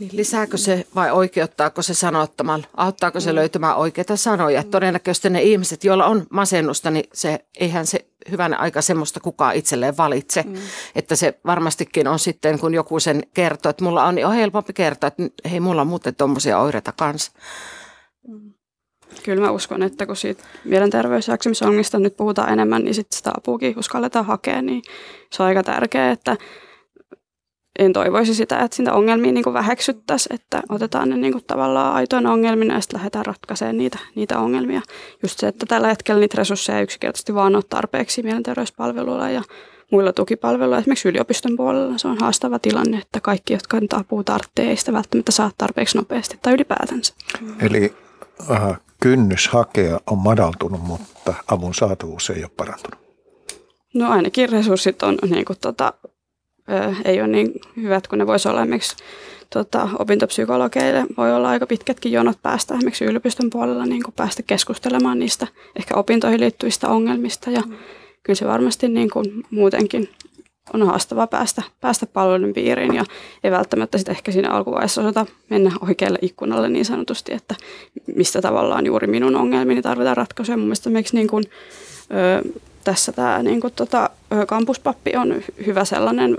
[0.00, 2.66] Niin lisääkö se vai oikeuttaako se sanottamalla?
[2.76, 4.62] Auttaako se löytämään oikeita sanoja?
[4.62, 9.96] Todennäköisesti ne ihmiset, joilla on masennusta, niin se, eihän se hyvän aika semmoista kukaan itselleen
[9.96, 10.42] valitse.
[10.42, 10.54] Mm.
[10.94, 14.72] Että se varmastikin on sitten, kun joku sen kertoo, että mulla on, niin on helpompi
[14.72, 17.32] kertoa, että hei, mulla on muuten tuommoisia oireita kanssa.
[18.28, 18.54] Mm.
[19.22, 24.26] Kyllä mä uskon, että kun siitä mielenterveysjaksamisongelmista nyt puhutaan enemmän, niin sitten sitä apuukin uskalletaan
[24.26, 24.82] hakea, niin
[25.32, 26.36] se on aika tärkeää, että
[27.78, 32.74] en toivoisi sitä, että sitä ongelmia niin väheksyttäisiin, että otetaan ne niin tavallaan aitoina ongelmina
[32.74, 34.80] ja sitten lähdetään ratkaisemaan niitä, niitä ongelmia.
[35.22, 39.42] Just se, että tällä hetkellä niitä resursseja ei yksinkertaisesti vaan ole tarpeeksi mielenterveyspalveluilla ja
[39.90, 40.78] muilla tukipalveluilla.
[40.78, 44.92] Esimerkiksi yliopiston puolella se on haastava tilanne, että kaikki, jotka nyt apua tarvitsee, ei sitä
[44.92, 47.14] välttämättä saa tarpeeksi nopeasti tai ylipäätänsä.
[47.60, 47.94] Eli
[48.50, 53.00] äh, kynnys hakea on madaltunut, mutta avun saatavuus ei ole parantunut.
[53.94, 55.92] No ainakin resurssit on niin kuin, tota,
[57.04, 58.96] ei ole niin hyvät kuin ne voisi olla esimerkiksi
[59.50, 61.06] tota, opintopsykologeille.
[61.16, 65.94] Voi olla aika pitkätkin jonot päästä esimerkiksi yliopiston puolella niin kuin päästä keskustelemaan niistä ehkä
[65.94, 67.76] opintoihin liittyvistä ongelmista ja mm.
[68.22, 70.08] kyllä se varmasti niin kuin muutenkin
[70.74, 73.04] on haastavaa päästä, päästä palvelun piiriin ja
[73.44, 77.54] ei välttämättä sitten ehkä siinä alkuvaiheessa osata mennä oikealle ikkunalle niin sanotusti, että
[78.16, 80.56] mistä tavallaan juuri minun ongelmini tarvitaan ratkaisuja.
[80.56, 81.44] Mun mielestä niin kuin,
[82.44, 82.48] ö,
[82.84, 84.10] tässä tämä niin kuin, tota,
[84.46, 86.38] kampuspappi on hyvä sellainen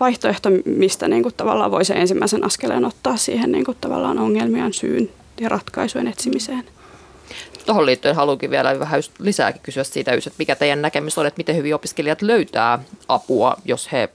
[0.00, 4.72] vaihtoehto, mistä niin kuin, tavallaan voi sen ensimmäisen askeleen ottaa siihen niin kuin, tavallaan ongelmien
[4.72, 6.64] syyn ja ratkaisujen etsimiseen.
[7.66, 11.56] Tuohon liittyen haluankin vielä vähän lisääkin kysyä siitä, että mikä teidän näkemys on, että miten
[11.56, 14.08] hyvin opiskelijat löytää apua, jos he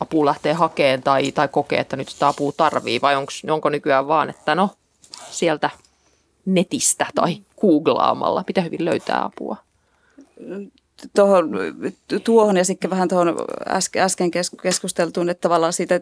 [0.00, 4.08] apu lähtee hakemaan tai, tai kokee, että nyt sitä apua tarvii, vai onko, onko nykyään
[4.08, 4.70] vaan, että no
[5.30, 5.70] sieltä
[6.46, 9.56] netistä tai googlaamalla, miten hyvin löytää apua?
[11.14, 11.50] Tuohon,
[12.24, 13.36] tuohon ja sitten vähän tuohon
[13.96, 14.30] äsken
[14.62, 16.00] keskusteltuun, että tavallaan siitä,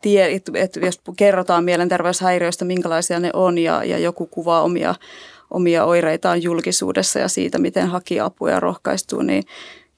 [0.00, 4.94] tie, että jos kerrotaan mielenterveyshäiriöistä, minkälaisia ne on ja, ja joku kuvaa omia,
[5.50, 9.44] omia oireitaan julkisuudessa ja siitä, miten haki apua ja rohkaistuu, niin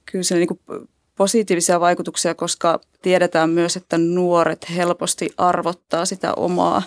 [0.06, 6.82] kyllä se niin kuin positiivisia vaikutuksia, koska tiedetään myös, että nuoret helposti arvottaa sitä omaa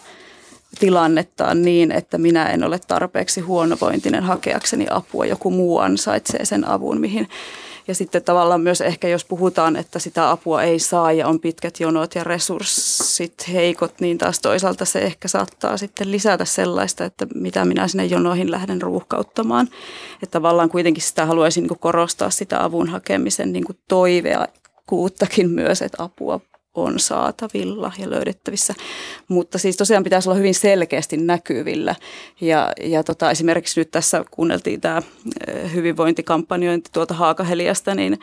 [0.79, 5.25] tilannettaan niin, että minä en ole tarpeeksi huonovointinen hakeakseni apua.
[5.25, 7.27] Joku muu ansaitsee sen avun, mihin
[7.87, 11.79] ja sitten tavallaan myös ehkä jos puhutaan, että sitä apua ei saa ja on pitkät
[11.79, 17.65] jonot ja resurssit heikot, niin taas toisaalta se ehkä saattaa sitten lisätä sellaista, että mitä
[17.65, 19.67] minä sinne jonoihin lähden ruuhkauttamaan.
[20.23, 24.47] Että tavallaan kuitenkin sitä haluaisin niin korostaa sitä avun hakemisen niin toivea
[24.87, 26.39] kuuttakin myös, että apua
[26.73, 28.73] on saatavilla ja löydettävissä.
[29.27, 31.95] Mutta siis tosiaan pitäisi olla hyvin selkeästi näkyvillä.
[32.41, 35.01] Ja, ja tota, esimerkiksi nyt tässä kuunneltiin tämä
[35.73, 38.19] hyvinvointikampanjointi tuolta Haakaheliasta, niin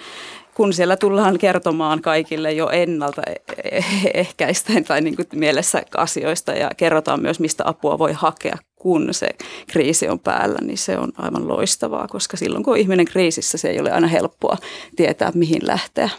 [0.55, 3.85] kun siellä tullaan kertomaan kaikille jo ennalta e-, e-,
[4.15, 9.29] ehkäistäen tai niin kuin mielessä asioista ja kerrotaan myös, mistä apua voi hakea, kun se
[9.67, 13.81] kriisi on päällä, niin se on aivan loistavaa, koska silloin kun ihminen kriisissä, se ei
[13.81, 14.57] ole aina helppoa
[14.97, 16.11] tietää, mihin lähteä.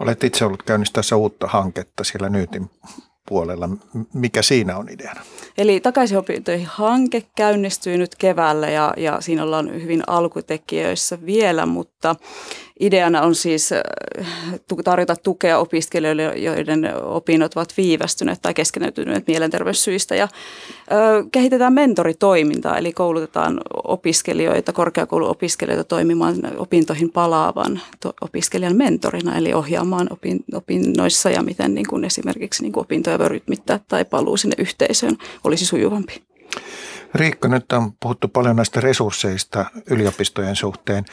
[0.00, 2.70] Olet itse ollut käynnistäessä uutta hanketta siellä Nyytin
[3.28, 3.68] puolella.
[4.14, 5.20] Mikä siinä on ideana?
[5.58, 12.16] Eli takaisin opintoihin hanke käynnistyy nyt keväällä ja, ja siinä ollaan hyvin alkutekijöissä vielä, mutta
[12.80, 13.82] Ideana on siis äh,
[14.84, 20.14] tarjota tukea opiskelijoille, joiden opinnot ovat viivästyneet tai keskeneytyneet mielenterveyssyistä.
[20.14, 20.28] Ja
[21.32, 27.80] kehitetään mentoritoimintaa, eli koulutetaan opiskelijoita, korkeakouluopiskelijoita toimimaan opintoihin palaavan
[28.20, 30.08] opiskelijan mentorina, eli ohjaamaan
[30.54, 35.16] opinnoissa ja miten niin kuin esimerkiksi niin kuin opintoja voi rytmittää tai paluu sinne yhteisöön
[35.44, 36.22] olisi sujuvampi.
[37.14, 41.04] Riikka, nyt on puhuttu paljon näistä resursseista yliopistojen suhteen.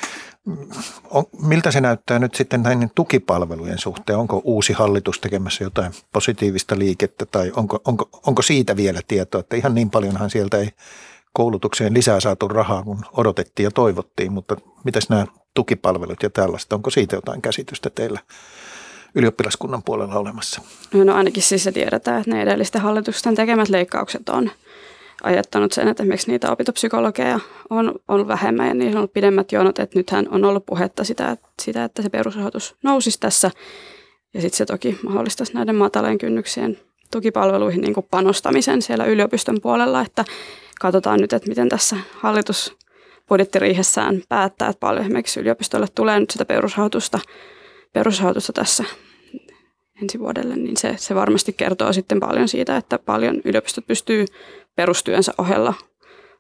[1.10, 4.20] On, miltä se näyttää nyt sitten näiden tukipalvelujen suhteen?
[4.20, 9.56] Onko uusi hallitus tekemässä jotain positiivista liikettä tai onko, onko, onko siitä vielä tietoa, että
[9.56, 10.70] ihan niin paljonhan sieltä ei
[11.34, 16.90] koulutukseen lisää saatu rahaa, kun odotettiin ja toivottiin, mutta mitäs nämä tukipalvelut ja tällaista, onko
[16.90, 18.20] siitä jotain käsitystä teillä
[19.16, 20.62] ylioppilaskunnan puolella olemassa?
[20.94, 24.52] No ainakin siis se tiedetään, että ne edellisten hallitusten tekemät leikkaukset on–
[25.24, 29.80] ajattanut sen, että esimerkiksi niitä opintopsykologeja on, on vähemmän ja niissä on ollut pidemmät jonot,
[29.80, 33.52] että nythän on ollut puhetta sitä, sitä että se perusrahoitus nousisi tässä.
[34.34, 36.80] Ja sitten se toki mahdollistaisi näiden mataleen kynnyksien
[37.12, 40.26] tukipalveluihin niin panostamisen siellä yliopiston puolella, että
[40.82, 42.78] katsotaan nyt, että miten tässä hallitus
[43.30, 47.20] budjettiriihessään päättää, että paljon esimerkiksi yliopistolle tulee nyt sitä perusrahoitusta,
[47.94, 48.84] perusrahoitusta tässä
[50.02, 54.26] ensi vuodelle, niin se, se varmasti kertoo sitten paljon siitä, että paljon yliopistot pystyy
[54.76, 55.74] perustyönsä ohella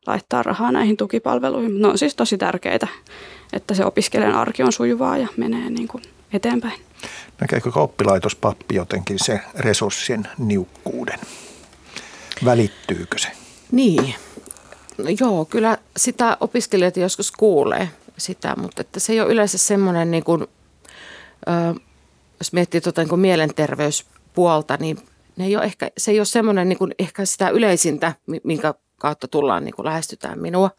[0.08, 1.82] laittaa rahaa näihin tukipalveluihin.
[1.82, 2.88] Ne on siis tosi tärkeitä,
[3.54, 6.82] että se opiskelijan arki on sujuvaa ja menee niin kuin eteenpäin.
[7.42, 11.20] Näkeekö oppilaitospappi jotenkin se resurssien niukkuuden?
[12.46, 13.28] Välittyykö se?
[13.72, 14.16] Niin,
[14.98, 20.12] no joo, kyllä sitä opiskelijat joskus kuulee sitä, mutta että se ei ole yleensä semmoinen,
[20.12, 20.42] niin kuin,
[21.48, 21.80] ö,
[22.40, 24.98] jos miettii tuota, niin mielenterveyspuolta, niin
[25.38, 28.14] ne ei ole ehkä, se ei ole semmoinen niin kuin ehkä sitä yleisintä,
[28.44, 30.72] minkä kautta tullaan niin kuin lähestytään minua.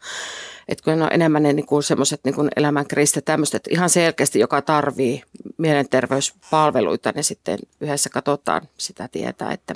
[0.67, 3.69] Että kun ne on enemmän ne niin kuin semmoiset niin kuin elämänkriisit ja tämmöiset, että
[3.73, 5.23] ihan selkeästi joka tarvii
[5.57, 9.75] mielenterveyspalveluita, niin sitten yhdessä katsotaan sitä tietää, että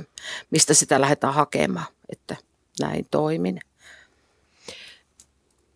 [0.52, 2.36] mistä sitä lähdetään hakemaan, että
[2.80, 3.60] näin toimin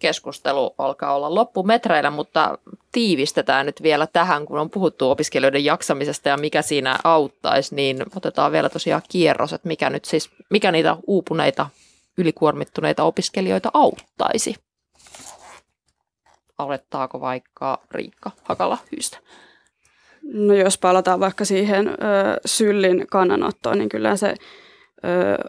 [0.01, 2.57] keskustelu alkaa olla loppumetreillä, mutta
[2.91, 8.51] tiivistetään nyt vielä tähän, kun on puhuttu opiskelijoiden jaksamisesta ja mikä siinä auttaisi, niin otetaan
[8.51, 11.69] vielä tosiaan kierros, että mikä nyt siis, mikä niitä uupuneita,
[12.17, 14.55] ylikuormittuneita opiskelijoita auttaisi.
[16.57, 19.17] Alettaako vaikka Riikka Hakala hyystä?
[20.33, 21.93] No jos palataan vaikka siihen ö,
[22.45, 24.35] syllin kannanottoon, niin kyllä se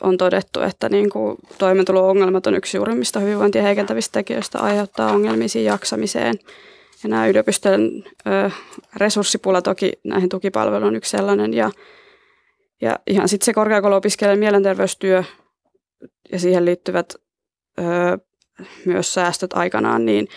[0.03, 6.35] on todettu, että niin kuin toimeentulo-ongelmat on yksi suurimmista hyvinvointia heikentävistä tekijöistä, aiheuttaa ongelmia jaksamiseen.
[7.03, 8.05] Ja nämä yliopistojen
[8.97, 11.55] resurssipula toki näihin tukipalveluihin on yksi sellainen.
[11.55, 11.71] Ja,
[12.81, 15.25] ja ihan sitten se korkeakouluopiskelijan mielenterveystyö
[16.33, 17.15] ja siihen liittyvät
[17.79, 17.83] ö,
[18.85, 20.29] myös säästöt aikanaan, niin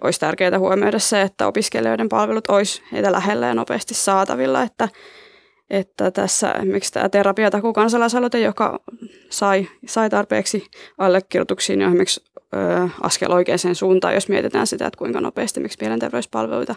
[0.00, 4.88] olisi tärkeää huomioida se, että opiskelijoiden palvelut olisi heitä lähellä ja nopeasti saatavilla, että
[5.70, 8.80] että tässä esimerkiksi tämä terapiataku kansalaisaloite, joka
[9.30, 10.66] sai, sai tarpeeksi
[10.98, 15.78] allekirjoituksia, niin on esimerkiksi ö, askel oikeaan suuntaan, jos mietitään sitä, että kuinka nopeasti miksi
[15.80, 16.74] mielenterveyspalveluita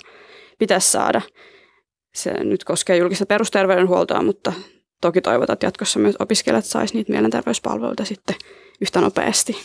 [0.60, 1.22] pitäisi saada.
[2.16, 4.54] Se nyt koskee julkista perusterveydenhuoltoa, mutta
[5.02, 8.36] toki toivotaan, että jatkossa myös opiskelijat saisivat niitä mielenterveyspalveluita sitten
[8.82, 9.58] yhtä nopeasti.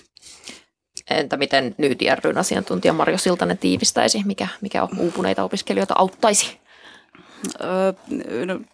[1.11, 6.66] Entä miten nyt ryn asiantuntija Marjo Siltanen tiivistäisi, mikä, mikä uupuneita opiskelijoita auttaisi?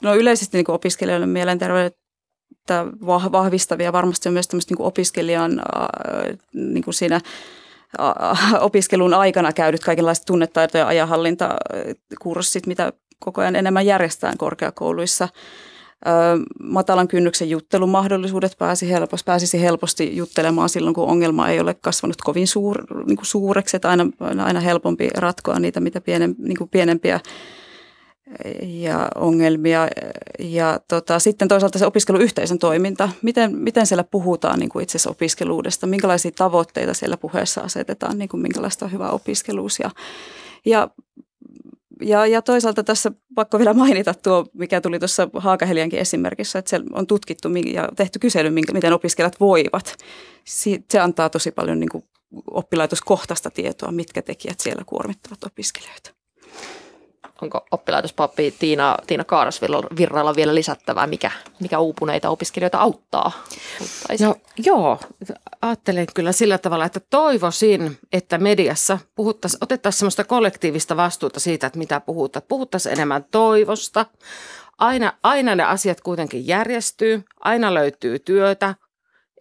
[0.00, 2.86] No, yleisesti niin opiskelijoille mielenterveyttä
[3.32, 5.62] vahvistavia varmasti on myös tämmöistä niin opiskelijan
[6.54, 7.20] niin kuin siinä
[8.60, 15.28] opiskelun aikana käydyt kaikenlaiset tunnetaito- ja ajanhallintakurssit, mitä koko ajan enemmän järjestetään korkeakouluissa.
[16.62, 22.46] Matalan kynnyksen juttelumahdollisuudet pääsi helposti, pääsisi helposti juttelemaan silloin, kun ongelma ei ole kasvanut kovin
[22.46, 24.06] suur, niin kuin suureksi, että aina,
[24.44, 27.20] aina helpompi ratkoa niitä, mitä pienen, niin kuin pienempiä
[28.62, 29.88] ja ongelmia.
[30.38, 33.08] Ja tota, sitten toisaalta se opiskeluyhteisön toiminta.
[33.22, 35.86] Miten, miten siellä puhutaan niin kuin itse asiassa opiskeluudesta?
[35.86, 38.18] Minkälaisia tavoitteita siellä puheessa asetetaan?
[38.18, 39.78] Niin kuin minkälaista on hyvä opiskeluus?
[39.78, 39.90] Ja,
[40.66, 40.88] ja,
[42.02, 46.80] ja, ja toisaalta tässä pakko vielä mainita tuo, mikä tuli tuossa Haakaheliankin esimerkissä, että se
[46.92, 49.96] on tutkittu ja tehty kysely, miten opiskelijat voivat.
[50.44, 52.04] Se antaa tosi paljon niin kuin
[52.50, 56.21] oppilaitoskohtaista tietoa, mitkä tekijät siellä kuormittavat opiskelijoita
[57.42, 63.32] onko oppilaitospappi Tiina, Tiina Kaarasvirralla vielä lisättävää, mikä, mikä uupuneita opiskelijoita auttaa?
[64.20, 64.98] No joo,
[65.62, 71.78] ajattelen kyllä sillä tavalla, että toivoisin, että mediassa puhuttaisiin, otettaisiin sellaista kollektiivista vastuuta siitä, että
[71.78, 72.42] mitä puhutaan.
[72.48, 74.06] Puhuttaisiin enemmän toivosta.
[74.78, 78.74] Aina, aina ne asiat kuitenkin järjestyy, aina löytyy työtä,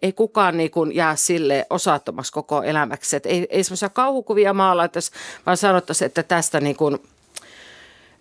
[0.02, 3.16] ei kukaan niin kuin jää sille osattomaksi koko elämäksi.
[3.16, 5.12] Et ei, ei semmoisia kauhukuvia maalaitaisi,
[5.46, 6.98] vaan sanottaisiin, että tästä niin kuin–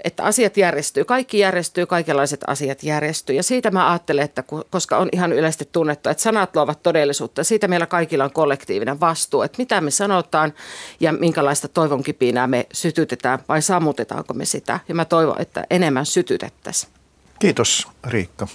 [0.03, 3.35] että asiat järjestyy, kaikki järjestyy, kaikenlaiset asiat järjestyy.
[3.35, 7.67] Ja siitä mä ajattelen, että koska on ihan yleisesti tunnettu, että sanat luovat todellisuutta, siitä
[7.67, 10.53] meillä kaikilla on kollektiivinen vastuu, että mitä me sanotaan
[10.99, 14.79] ja minkälaista toivon kipinää me sytytetään vai sammutetaanko me sitä.
[14.87, 16.93] Ja mä toivon, että enemmän sytytettäisiin.
[17.39, 18.47] Kiitos Riikka,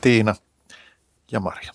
[0.00, 0.34] Tiina
[1.32, 1.72] ja Marja.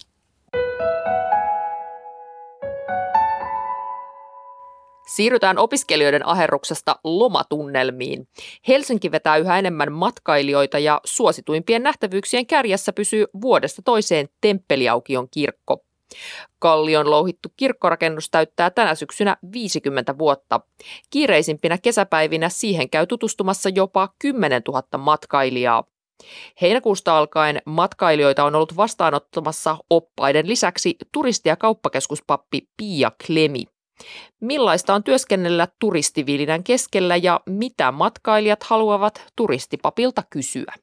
[5.10, 8.28] Siirrytään opiskelijoiden aherruksesta lomatunnelmiin.
[8.68, 15.84] Helsinki vetää yhä enemmän matkailijoita ja suosituimpien nähtävyyksien kärjessä pysyy vuodesta toiseen Temppeliaukion kirkko.
[16.60, 20.62] Kallion louhittu kirkkorakennus täyttää tänä syksynä 50 vuotta.
[21.10, 25.84] Kiireisimpinä kesäpäivinä siihen käy tutustumassa jopa 10 000 matkailijaa.
[26.62, 33.79] Heinäkuusta alkaen matkailijoita on ollut vastaanottamassa oppaiden lisäksi turisti- ja kauppakeskuspappi Pia Klemi.
[34.40, 40.74] Millaista on työskennellä turistivilinän keskellä ja mitä matkailijat haluavat turistipapilta kysyä?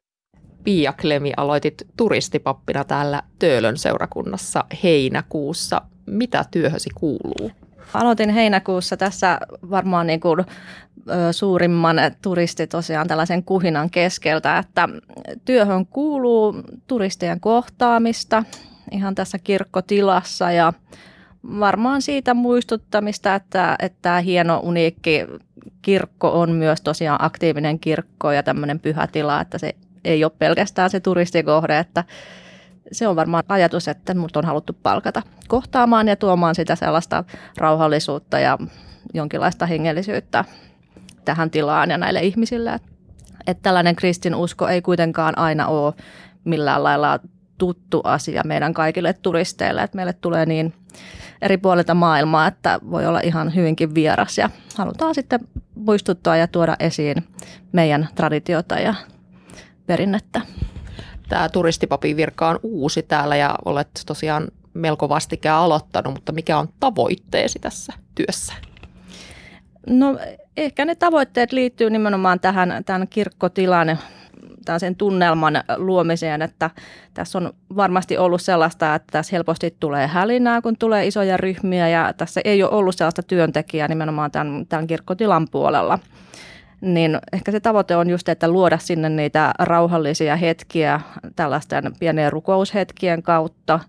[0.65, 5.83] Pia Klemi, aloitit turistipappina täällä Töölön seurakunnassa heinäkuussa.
[6.07, 7.51] Mitä työhösi kuuluu?
[7.95, 10.45] Aloitin heinäkuussa tässä varmaan niin kuin,
[11.31, 14.89] suurimman turisti tosiaan tällaisen kuhinan keskeltä, että
[15.45, 16.55] työhön kuuluu
[16.87, 18.45] turistien kohtaamista
[18.91, 20.73] ihan tässä kirkkotilassa ja
[21.61, 25.27] varmaan siitä muistuttamista, että, että tämä hieno uniikki
[25.83, 30.91] kirkko on myös tosiaan aktiivinen kirkko ja tämmöinen pyhä tila, että se ei ole pelkästään
[30.91, 32.05] se turistikohde, että
[32.93, 37.25] se on varmaan ajatus, että mut on haluttu palkata kohtaamaan ja tuomaan sitä sellaista
[37.57, 38.59] rauhallisuutta ja
[39.15, 40.45] jonkinlaista hengellisyyttä
[41.25, 42.81] tähän tilaan ja näille ihmisille.
[43.47, 45.95] Että tällainen kristinusko ei kuitenkaan aina ole
[46.45, 47.19] millään lailla
[47.59, 50.75] tuttu asia meidän kaikille turisteille, että meille tulee niin
[51.42, 55.40] eri puolilta maailmaa, että voi olla ihan hyvinkin vieras ja halutaan sitten
[55.75, 57.16] muistuttaa ja tuoda esiin
[57.72, 58.94] meidän traditiota ja
[59.87, 60.40] perinnettä.
[61.29, 66.68] Tämä turistipapin virka on uusi täällä ja olet tosiaan melko vastikään aloittanut, mutta mikä on
[66.81, 68.53] tavoitteesi tässä työssä?
[69.87, 70.18] No
[70.57, 73.99] ehkä ne tavoitteet liittyy nimenomaan tähän tämän kirkkotilan
[74.79, 76.71] sen tunnelman luomiseen, että
[77.15, 82.13] tässä on varmasti ollut sellaista, että tässä helposti tulee hälinää, kun tulee isoja ryhmiä ja
[82.17, 85.99] tässä ei ole ollut sellaista työntekijää nimenomaan tämän, tämän kirkkotilan puolella.
[86.81, 91.01] Niin ehkä se tavoite on just, että luoda sinne niitä rauhallisia hetkiä
[91.37, 93.81] tällaisten pienien rukoushetkien kautta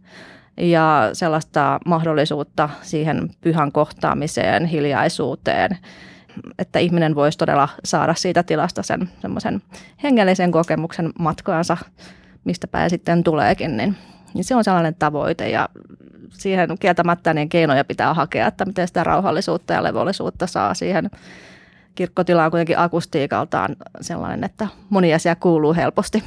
[0.57, 5.77] ja sellaista mahdollisuutta siihen pyhän kohtaamiseen, hiljaisuuteen–
[6.59, 9.61] että ihminen voisi todella saada siitä tilasta sen semmoisen
[10.03, 11.77] hengellisen kokemuksen matkaansa,
[12.43, 13.95] mistä päin sitten tuleekin, niin,
[14.33, 15.69] niin se on sellainen tavoite ja
[16.29, 21.09] siihen kieltämättä niin keinoja pitää hakea, että miten sitä rauhallisuutta ja levollisuutta saa siihen.
[21.95, 26.23] Kirkkotila on kuitenkin akustiikaltaan sellainen, että moni asia kuuluu helposti.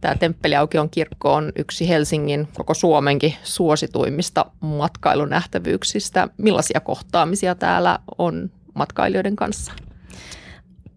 [0.00, 6.28] Tämä Temppeliaukion kirkko on yksi Helsingin, koko Suomenkin suosituimmista matkailunähtävyyksistä.
[6.38, 9.72] Millaisia kohtaamisia täällä on matkailijoiden kanssa?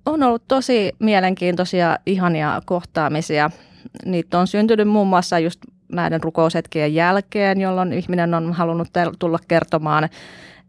[0.05, 3.49] On ollut tosi mielenkiintoisia, ihania kohtaamisia.
[4.05, 5.59] Niitä on syntynyt muun muassa just
[5.91, 8.87] näiden rukoushetkien jälkeen, jolloin ihminen on halunnut
[9.19, 10.09] tulla kertomaan,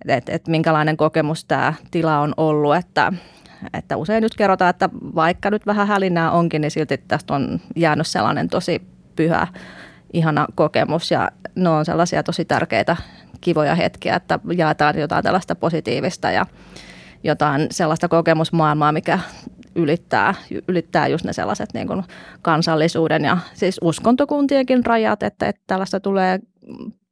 [0.09, 2.77] että, että minkälainen kokemus tämä tila on ollut.
[2.77, 3.13] Että,
[3.75, 8.07] että usein nyt kerrotaan, että vaikka nyt vähän hälinää onkin, niin silti tästä on jäänyt
[8.07, 8.83] sellainen tosi
[9.17, 9.47] pyhä,
[10.13, 11.11] ihana kokemus.
[11.11, 12.97] Ja ne on sellaisia tosi tärkeitä,
[13.41, 16.47] kivoja hetkiä, että jaetaan jotain tällaista positiivista ja
[17.25, 19.19] jotain sellaista kokemusmaailmaa, mikä
[19.75, 20.35] ylittää,
[20.69, 22.03] ylittää just ne sellaiset niin kuin
[22.43, 26.39] kansallisuuden ja siis uskontokuntienkin rajat, että, että tällaista tulee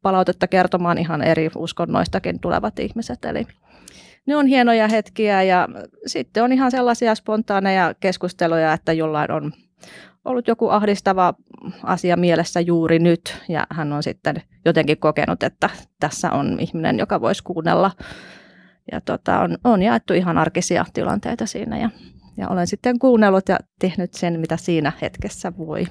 [0.02, 3.24] palautetta kertomaan ihan eri uskonnoistakin tulevat ihmiset.
[3.24, 3.46] Eli
[4.26, 5.68] ne on hienoja hetkiä ja
[6.06, 9.52] sitten on ihan sellaisia spontaaneja keskusteluja, että jollain on
[10.24, 11.34] ollut joku ahdistava
[11.82, 17.20] asia mielessä juuri nyt ja hän on sitten jotenkin kokenut, että tässä on ihminen, joka
[17.20, 17.90] voisi kuunnella.
[18.92, 21.90] Ja tota, on, on jaettu ihan arkisia tilanteita siinä ja
[22.38, 25.86] ja olen sitten kuunnellut ja tehnyt sen, mitä siinä hetkessä voi.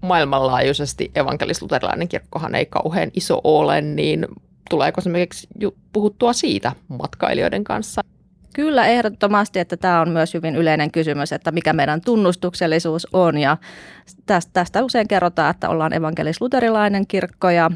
[0.00, 4.26] Maailmanlaajuisesti evankelis-luterilainen kirkkohan ei kauhean iso ole, niin
[4.70, 5.48] tuleeko esimerkiksi
[5.92, 8.02] puhuttua siitä matkailijoiden kanssa?
[8.54, 13.56] Kyllä ehdottomasti, että tämä on myös hyvin yleinen kysymys, että mikä meidän tunnustuksellisuus on ja
[14.26, 17.70] tästä, tästä usein kerrotaan, että ollaan evankelis-luterilainen kirkko ja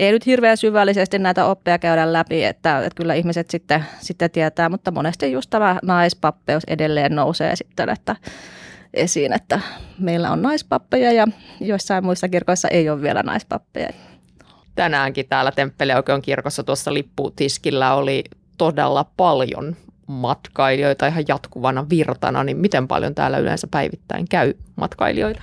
[0.00, 4.68] ei nyt hirveän syvällisesti näitä oppeja käydä läpi, että, että kyllä ihmiset sitten, sitten tietää,
[4.68, 8.16] mutta monesti just tämä naispappeus edelleen nousee sitten että
[8.94, 9.60] esiin, että
[9.98, 11.26] meillä on naispappeja ja
[11.60, 13.88] joissain muissa kirkoissa ei ole vielä naispappeja.
[14.74, 18.24] Tänäänkin täällä Temppeliaukeon kirkossa tuossa lipputiskillä oli
[18.58, 25.42] todella paljon matkailijoita ihan jatkuvana virtana, niin miten paljon täällä yleensä päivittäin käy matkailijoita?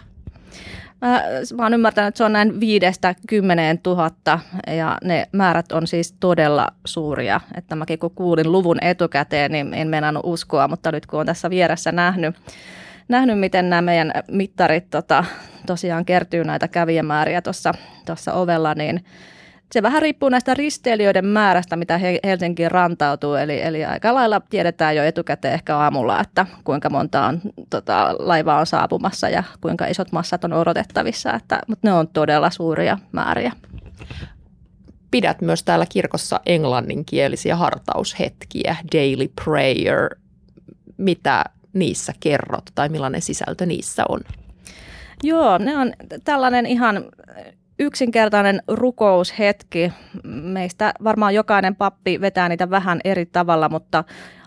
[1.02, 1.24] Mä,
[1.58, 6.16] mä oon ymmärtänyt, että se on näin viidestä kymmeneen tuhatta ja ne määrät on siis
[6.20, 7.42] todella suuria.
[7.56, 11.50] Että mäkin kun kuulin luvun etukäteen, niin en meinannut uskoa, mutta nyt kun on tässä
[11.50, 12.36] vieressä nähnyt,
[13.08, 15.26] nähnyt miten nämä meidän mittarit tota,
[15.66, 17.42] tosiaan kertyy näitä kävijämääriä
[18.06, 19.04] tuossa ovella, niin
[19.72, 23.36] se vähän riippuu näistä risteilijöiden määrästä, mitä Helsinkiin rantautuu.
[23.36, 28.60] Eli, eli aika lailla tiedetään jo etukäteen ehkä aamulla, että kuinka monta on, tota, laivaa
[28.60, 31.34] on saapumassa ja kuinka isot massat on odotettavissa.
[31.34, 33.52] Että, mutta ne on todella suuria määriä.
[35.12, 40.16] Pidät myös täällä kirkossa englanninkielisiä hartaushetkiä, daily prayer.
[40.98, 41.44] Mitä
[41.74, 44.20] niissä kerrot tai millainen sisältö niissä on?
[45.24, 45.94] Joo, ne on
[46.24, 47.06] tällainen ihan
[47.80, 49.94] yksinkertainen rukoushetki.
[50.24, 54.04] Meistä varmaan jokainen pappi vetää niitä vähän eri tavalla, mutta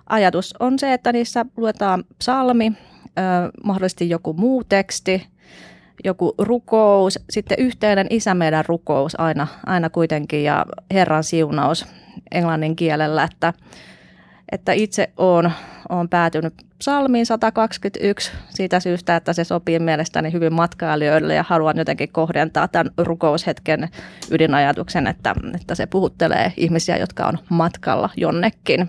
[0.06, 2.72] ajatus on se, että niissä luetaan psalmi,
[3.64, 5.26] mahdollisesti joku muu teksti,
[6.04, 11.86] joku rukous, sitten yhteinen isä meidän rukous aina, aina kuitenkin ja Herran siunaus
[12.30, 13.52] englannin kielellä, että,
[14.52, 15.52] että itse olen,
[15.88, 22.12] olen päätynyt psalmiin 121 siitä syystä, että se sopii mielestäni hyvin matkailijoille ja haluan jotenkin
[22.12, 23.88] kohdentaa tämän rukoushetken
[24.30, 28.88] ydinajatuksen, että, että se puhuttelee ihmisiä, jotka on matkalla jonnekin.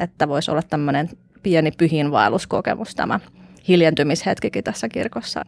[0.00, 1.08] Että voisi olla tämmöinen
[1.42, 3.20] pieni pyhinvaelluskokemus tämä
[3.68, 5.44] hiljentymishetkikin tässä kirkossa.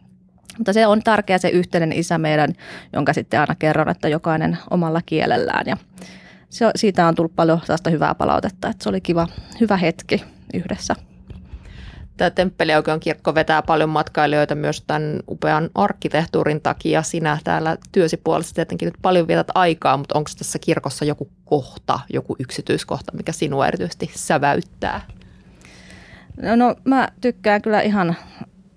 [0.57, 2.53] Mutta se on tärkeä se yhteinen isä meidän,
[2.93, 5.65] jonka sitten aina kerron, että jokainen omalla kielellään.
[5.65, 5.77] Ja
[6.55, 9.27] se, siitä on tullut paljon sellaista hyvää palautetta, että se oli kiva,
[9.61, 10.95] hyvä hetki yhdessä
[12.17, 17.03] Tämä Temppeliaukeon kirkko vetää paljon matkailijoita myös tämän upean arkkitehtuurin takia.
[17.03, 21.99] Sinä täällä työsi puolesta tietenkin nyt paljon vietät aikaa, mutta onko tässä kirkossa joku kohta,
[22.13, 25.01] joku yksityiskohta, mikä sinua erityisesti säväyttää?
[26.41, 28.15] No, no mä tykkään kyllä ihan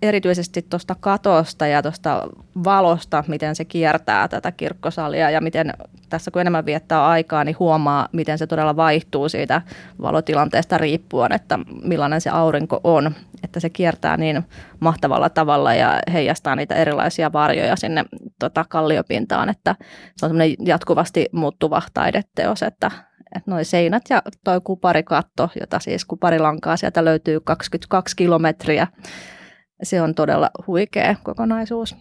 [0.02, 2.28] erityisesti tuosta katosta ja tuosta
[2.64, 5.72] valosta, miten se kiertää tätä kirkkosalia ja miten
[6.08, 9.62] tässä kun enemmän viettää aikaa, niin huomaa, miten se todella vaihtuu siitä
[10.02, 13.14] valotilanteesta riippuen, että millainen se aurinko on.
[13.42, 14.44] Että se kiertää niin
[14.80, 18.04] mahtavalla tavalla ja heijastaa niitä erilaisia varjoja sinne
[18.38, 19.76] tota, kalliopintaan, että
[20.16, 22.90] se on semmoinen jatkuvasti muuttuva taideteos, että
[23.36, 28.86] että noi seinät ja toi kuparikatto, jota siis kuparilankaa sieltä löytyy 22 kilometriä,
[29.82, 31.96] se on todella huikea kokonaisuus.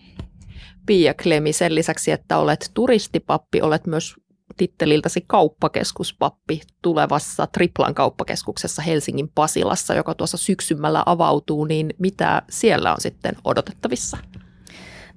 [0.85, 4.15] Pia Klemi, sen lisäksi, että olet turistipappi, olet myös
[4.57, 13.01] titteliltäsi kauppakeskuspappi tulevassa Triplan kauppakeskuksessa Helsingin Pasilassa, joka tuossa syksymällä avautuu, niin mitä siellä on
[13.01, 14.17] sitten odotettavissa?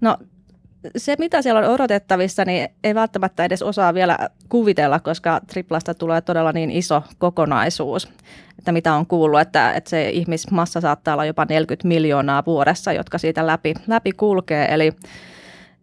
[0.01, 0.19] No
[0.97, 4.19] se, mitä siellä on odotettavissa, niin ei välttämättä edes osaa vielä
[4.49, 8.09] kuvitella, koska triplasta tulee todella niin iso kokonaisuus,
[8.59, 13.19] että mitä on kuullut, että, että se ihmismassa saattaa olla jopa 40 miljoonaa vuodessa, jotka
[13.19, 14.75] siitä läpi, läpi kulkee.
[14.75, 14.93] Eli,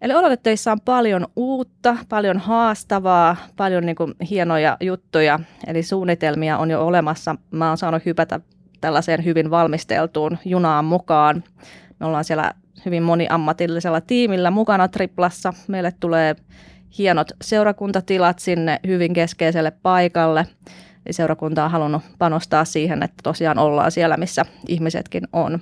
[0.02, 6.72] eli odotettavissa on paljon uutta, paljon haastavaa, paljon niin kuin hienoja juttuja, eli suunnitelmia on
[6.72, 7.36] jo olemassa.
[7.52, 8.40] Mä oon saanut hypätä
[8.82, 11.44] tällaiseen hyvin valmisteltuun junaan mukaan.
[12.00, 12.54] Me ollaan siellä
[12.86, 15.54] hyvin moniammatillisella tiimillä mukana Triplassa.
[15.68, 16.36] Meille tulee
[16.98, 20.46] hienot seurakuntatilat sinne hyvin keskeiselle paikalle.
[21.06, 25.60] Eli seurakunta on halunnut panostaa siihen, että tosiaan ollaan siellä, missä ihmisetkin on.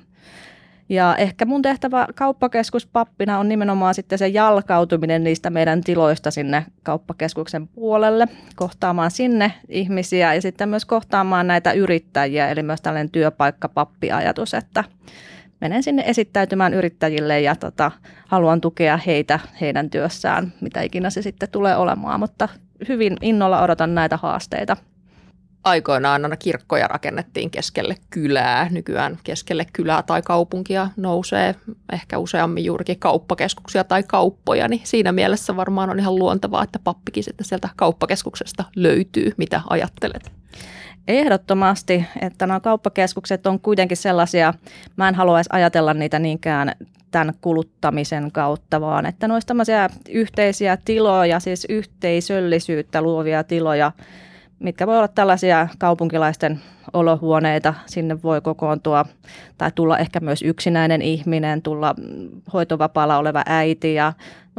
[0.90, 7.68] Ja ehkä mun tehtävä kauppakeskuspappina on nimenomaan sitten se jalkautuminen niistä meidän tiloista sinne kauppakeskuksen
[7.68, 14.84] puolelle, kohtaamaan sinne ihmisiä ja sitten myös kohtaamaan näitä yrittäjiä, eli myös tällainen työpaikkapappiajatus, että
[15.62, 17.92] menen sinne esittäytymään yrittäjille ja tota,
[18.28, 22.50] haluan tukea heitä heidän työssään, mitä ikinä se sitten tulee olemaan, mutta
[22.90, 24.78] hyvin innolla odotan näitä haasteita.
[25.64, 28.68] Aikoinaan aina kirkkoja rakennettiin keskelle kylää.
[28.72, 31.56] Nykyään keskelle kylää tai kaupunkia nousee
[31.94, 37.24] ehkä useammin juurikin kauppakeskuksia tai kauppoja, niin siinä mielessä varmaan on ihan luontevaa, että pappikin
[37.24, 39.32] sitten sieltä kauppakeskuksesta löytyy.
[39.38, 40.32] Mitä ajattelet?
[41.08, 44.54] Ehdottomasti, että nämä kauppakeskukset on kuitenkin sellaisia,
[44.98, 46.72] mä en haluaisi ajatella niitä niinkään
[47.12, 53.92] tämän kuluttamisen kautta, vaan että ne olisi tämmöisiä yhteisiä tiloja, siis yhteisöllisyyttä luovia tiloja,
[54.60, 56.60] mitkä voi olla tällaisia kaupunkilaisten
[56.94, 57.74] olohuoneita.
[57.86, 59.06] Sinne voi kokoontua
[59.58, 61.96] tai tulla ehkä myös yksinäinen ihminen, tulla
[62.54, 64.14] hoitovapaalla oleva äiti ja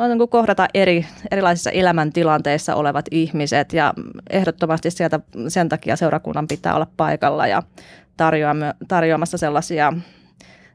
[0.09, 3.95] niin kohdata eri, erilaisissa elämäntilanteissa olevat ihmiset ja
[4.31, 7.63] ehdottomasti sieltä sen takia seurakunnan pitää olla paikalla ja
[8.89, 9.93] tarjoamassa sellaisia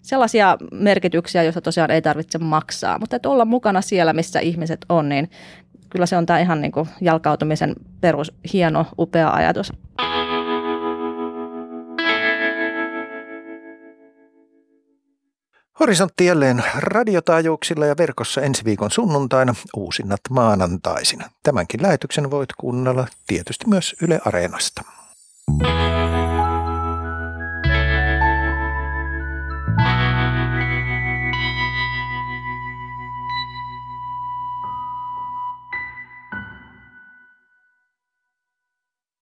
[0.01, 5.09] sellaisia merkityksiä, joista tosiaan ei tarvitse maksaa, mutta että olla mukana siellä, missä ihmiset on,
[5.09, 5.29] niin
[5.91, 9.73] kyllä se on tämä ihan niin kuin jalkautumisen perus hieno, upea ajatus.
[15.79, 21.29] Horisontti jälleen radiotaajuuksilla ja verkossa ensi viikon sunnuntaina, uusinnat maanantaisina.
[21.43, 24.81] Tämänkin lähetyksen voit kuunnella tietysti myös Yle Areenasta.